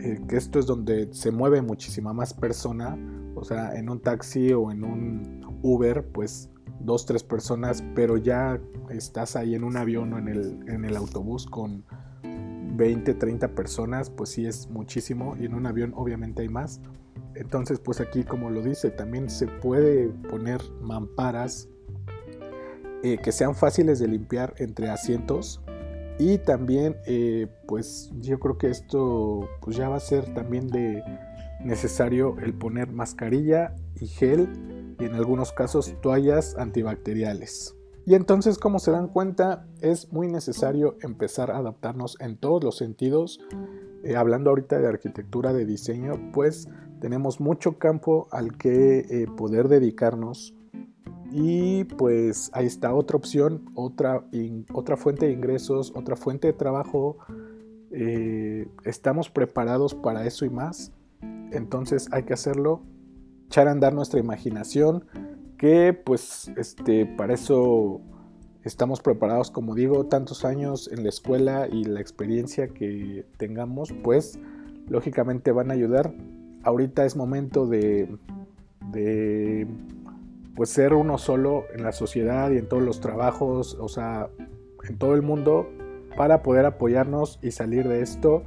eh, 0.00 0.20
que 0.28 0.36
esto 0.36 0.58
es 0.58 0.66
donde 0.66 1.12
se 1.12 1.30
mueve 1.30 1.62
muchísima 1.62 2.12
más 2.12 2.34
persona, 2.34 2.98
o 3.34 3.44
sea, 3.44 3.74
en 3.76 3.88
un 3.88 4.00
taxi 4.00 4.52
o 4.52 4.70
en 4.70 4.84
un 4.84 5.58
Uber, 5.62 6.06
pues 6.12 6.50
dos, 6.80 7.06
tres 7.06 7.24
personas, 7.24 7.82
pero 7.94 8.18
ya 8.18 8.60
estás 8.90 9.36
ahí 9.36 9.54
en 9.54 9.64
un 9.64 9.78
avión 9.78 10.12
o 10.12 10.18
en 10.18 10.28
el, 10.28 10.58
en 10.68 10.84
el 10.84 10.96
autobús 10.96 11.46
con 11.46 11.84
20, 12.22 13.14
30 13.14 13.54
personas, 13.54 14.10
pues 14.10 14.30
sí 14.30 14.46
es 14.46 14.68
muchísimo 14.68 15.36
y 15.40 15.46
en 15.46 15.54
un 15.54 15.66
avión 15.66 15.92
obviamente 15.96 16.42
hay 16.42 16.48
más. 16.48 16.80
Entonces, 17.34 17.80
pues 17.80 18.00
aquí 18.00 18.24
como 18.24 18.50
lo 18.50 18.62
dice, 18.62 18.90
también 18.90 19.28
se 19.28 19.46
puede 19.46 20.08
poner 20.08 20.60
mamparas 20.80 21.68
eh, 23.02 23.18
que 23.18 23.32
sean 23.32 23.54
fáciles 23.54 23.98
de 23.98 24.08
limpiar 24.08 24.54
entre 24.58 24.88
asientos 24.88 25.60
y 26.18 26.38
también 26.38 26.96
eh, 27.06 27.48
pues 27.66 28.10
yo 28.20 28.38
creo 28.38 28.56
que 28.56 28.68
esto 28.68 29.48
pues 29.60 29.76
ya 29.76 29.88
va 29.88 29.96
a 29.96 30.00
ser 30.00 30.32
también 30.32 30.68
de 30.68 31.02
necesario 31.64 32.36
el 32.40 32.54
poner 32.54 32.92
mascarilla 32.92 33.74
y 34.00 34.06
gel 34.06 34.48
y 34.98 35.04
en 35.04 35.14
algunos 35.14 35.52
casos 35.52 35.94
toallas 36.00 36.56
antibacteriales. 36.56 37.74
Y 38.06 38.14
entonces, 38.14 38.58
como 38.58 38.78
se 38.78 38.90
dan 38.90 39.08
cuenta, 39.08 39.66
es 39.80 40.12
muy 40.12 40.28
necesario 40.28 40.96
empezar 41.00 41.50
a 41.50 41.56
adaptarnos 41.56 42.18
en 42.20 42.36
todos 42.36 42.62
los 42.62 42.76
sentidos. 42.76 43.40
Eh, 44.02 44.14
hablando 44.14 44.50
ahorita 44.50 44.78
de 44.78 44.86
arquitectura, 44.86 45.54
de 45.54 45.64
diseño, 45.64 46.30
pues 46.34 46.68
tenemos 47.00 47.40
mucho 47.40 47.78
campo 47.78 48.28
al 48.30 48.56
que 48.56 48.98
eh, 48.98 49.26
poder 49.36 49.68
dedicarnos. 49.68 50.54
Y 51.30 51.84
pues 51.84 52.50
ahí 52.52 52.66
está 52.66 52.94
otra 52.94 53.16
opción, 53.16 53.64
otra, 53.74 54.24
otra 54.72 54.96
fuente 54.96 55.26
de 55.26 55.32
ingresos, 55.32 55.92
otra 55.96 56.16
fuente 56.16 56.46
de 56.48 56.52
trabajo. 56.52 57.18
Eh, 57.90 58.68
estamos 58.84 59.30
preparados 59.30 59.94
para 59.94 60.26
eso 60.26 60.44
y 60.44 60.50
más. 60.50 60.92
Entonces 61.50 62.08
hay 62.12 62.22
que 62.24 62.34
hacerlo 62.34 62.82
echar 63.46 63.68
a 63.68 63.72
andar 63.72 63.94
nuestra 63.94 64.20
imaginación, 64.20 65.04
que 65.58 65.92
pues 65.92 66.50
este, 66.56 67.06
para 67.06 67.34
eso 67.34 68.00
estamos 68.64 69.00
preparados, 69.00 69.50
como 69.50 69.74
digo, 69.74 70.06
tantos 70.06 70.44
años 70.44 70.90
en 70.90 71.02
la 71.02 71.10
escuela 71.10 71.68
y 71.70 71.84
la 71.84 72.00
experiencia 72.00 72.68
que 72.68 73.26
tengamos, 73.36 73.92
pues 74.02 74.38
lógicamente 74.88 75.52
van 75.52 75.70
a 75.70 75.74
ayudar. 75.74 76.14
Ahorita 76.64 77.04
es 77.04 77.16
momento 77.16 77.66
de, 77.66 78.16
de 78.90 79.66
pues 80.56 80.70
ser 80.70 80.94
uno 80.94 81.18
solo 81.18 81.64
en 81.74 81.82
la 81.82 81.92
sociedad 81.92 82.50
y 82.50 82.58
en 82.58 82.68
todos 82.68 82.82
los 82.82 83.00
trabajos, 83.00 83.76
o 83.80 83.88
sea, 83.88 84.28
en 84.88 84.98
todo 84.98 85.14
el 85.14 85.22
mundo, 85.22 85.68
para 86.16 86.42
poder 86.42 86.64
apoyarnos 86.64 87.38
y 87.42 87.50
salir 87.50 87.88
de 87.88 88.02
esto. 88.02 88.44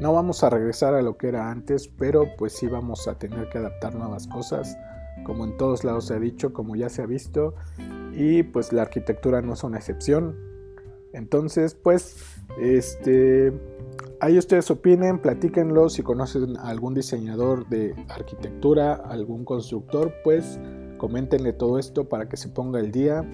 No 0.00 0.12
vamos 0.12 0.44
a 0.44 0.50
regresar 0.50 0.94
a 0.94 1.02
lo 1.02 1.16
que 1.16 1.28
era 1.28 1.50
antes, 1.50 1.88
pero 1.88 2.36
pues 2.36 2.52
sí 2.52 2.66
vamos 2.66 3.08
a 3.08 3.18
tener 3.18 3.48
que 3.48 3.58
adaptar 3.58 3.94
nuevas 3.94 4.26
cosas, 4.26 4.76
como 5.24 5.44
en 5.44 5.56
todos 5.56 5.84
lados 5.84 6.06
se 6.06 6.14
ha 6.14 6.18
dicho, 6.18 6.52
como 6.52 6.76
ya 6.76 6.90
se 6.90 7.02
ha 7.02 7.06
visto, 7.06 7.54
y 8.12 8.42
pues 8.42 8.72
la 8.72 8.82
arquitectura 8.82 9.40
no 9.40 9.54
es 9.54 9.64
una 9.64 9.78
excepción. 9.78 10.36
Entonces, 11.14 11.74
pues, 11.74 12.36
este, 12.60 13.54
ahí 14.20 14.38
ustedes 14.38 14.70
opinen, 14.70 15.18
platíquenlo, 15.20 15.88
si 15.88 16.02
conocen 16.02 16.56
a 16.56 16.68
algún 16.68 16.94
diseñador 16.94 17.68
de 17.68 17.94
arquitectura, 18.08 18.94
algún 18.94 19.44
constructor, 19.44 20.12
pues 20.24 20.58
coméntenle 20.98 21.52
todo 21.52 21.78
esto 21.78 22.08
para 22.08 22.28
que 22.28 22.36
se 22.36 22.48
ponga 22.48 22.80
el 22.80 22.90
día 22.90 23.24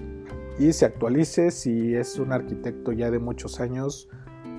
y 0.59 0.73
se 0.73 0.85
actualice. 0.85 1.51
Si 1.51 1.95
es 1.95 2.19
un 2.19 2.31
arquitecto 2.31 2.91
ya 2.91 3.11
de 3.11 3.19
muchos 3.19 3.59
años 3.59 4.09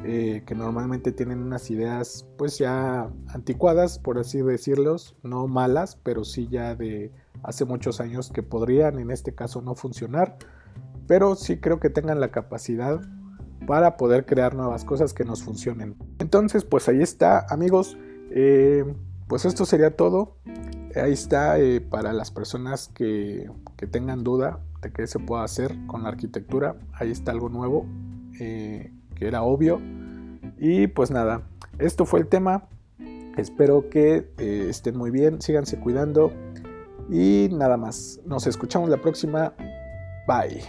eh, 0.04 0.42
que 0.46 0.54
normalmente 0.54 1.12
tienen 1.12 1.42
unas 1.42 1.70
ideas 1.70 2.26
pues 2.37 2.58
ya 2.58 3.10
anticuadas, 3.28 3.98
por 3.98 4.18
así 4.18 4.42
decirlos, 4.42 5.16
no 5.22 5.46
malas, 5.46 5.96
pero 5.96 6.24
sí 6.24 6.48
ya 6.50 6.74
de 6.74 7.10
hace 7.42 7.64
muchos 7.64 8.00
años 8.00 8.30
que 8.30 8.42
podrían 8.42 8.98
en 8.98 9.10
este 9.10 9.34
caso 9.34 9.62
no 9.62 9.74
funcionar, 9.74 10.37
pero 11.06 11.37
sí 11.37 11.58
creo 11.58 11.80
que 11.80 11.88
tengan 11.90 12.20
la 12.20 12.30
capacidad 12.30 13.00
para 13.66 13.96
poder 13.96 14.27
crear 14.27 14.55
nuevas 14.55 14.85
cosas 14.85 15.12
que 15.14 15.24
nos 15.24 15.42
funcionen. 15.42 15.96
Entonces 16.18 16.64
pues 16.64 16.88
ahí 16.88 17.03
está 17.03 17.46
amigos, 17.48 17.96
eh, 18.31 18.85
pues 19.29 19.44
esto 19.44 19.64
sería 19.66 19.96
todo. 19.96 20.37
Ahí 20.96 21.12
está 21.12 21.59
eh, 21.59 21.81
para 21.81 22.12
las 22.12 22.31
personas 22.31 22.88
que, 22.88 23.50
que, 23.77 23.88
tengan 23.88 24.22
duda 24.22 24.61
de 24.81 24.92
qué 24.92 25.09
se 25.09 25.18
puede 25.18 25.42
hacer 25.42 25.74
con 25.87 26.05
la 26.05 26.11
arquitectura. 26.11 26.77
Ahí 26.92 27.11
está 27.11 27.33
algo 27.33 27.48
nuevo 27.48 27.85
que 28.38 29.27
era 29.27 29.42
obvio. 29.42 29.81
Y 30.59 30.87
pues 30.88 31.11
nada, 31.11 31.42
esto 31.79 32.07
fue 32.07 32.20
el 32.20 32.27
tema. 32.27 32.68
Espero 33.37 33.90
que 33.90 34.31
eh, 34.38 34.66
estén 34.68 34.96
muy 34.96 35.11
bien, 35.11 35.42
síganse 35.42 35.79
cuidando. 35.79 36.33
Y 37.11 37.48
nada 37.53 37.77
más, 37.77 38.20
nos 38.24 38.46
escuchamos 38.46 38.88
la 38.88 38.98
próxima. 38.98 39.53
Bye. 40.27 40.62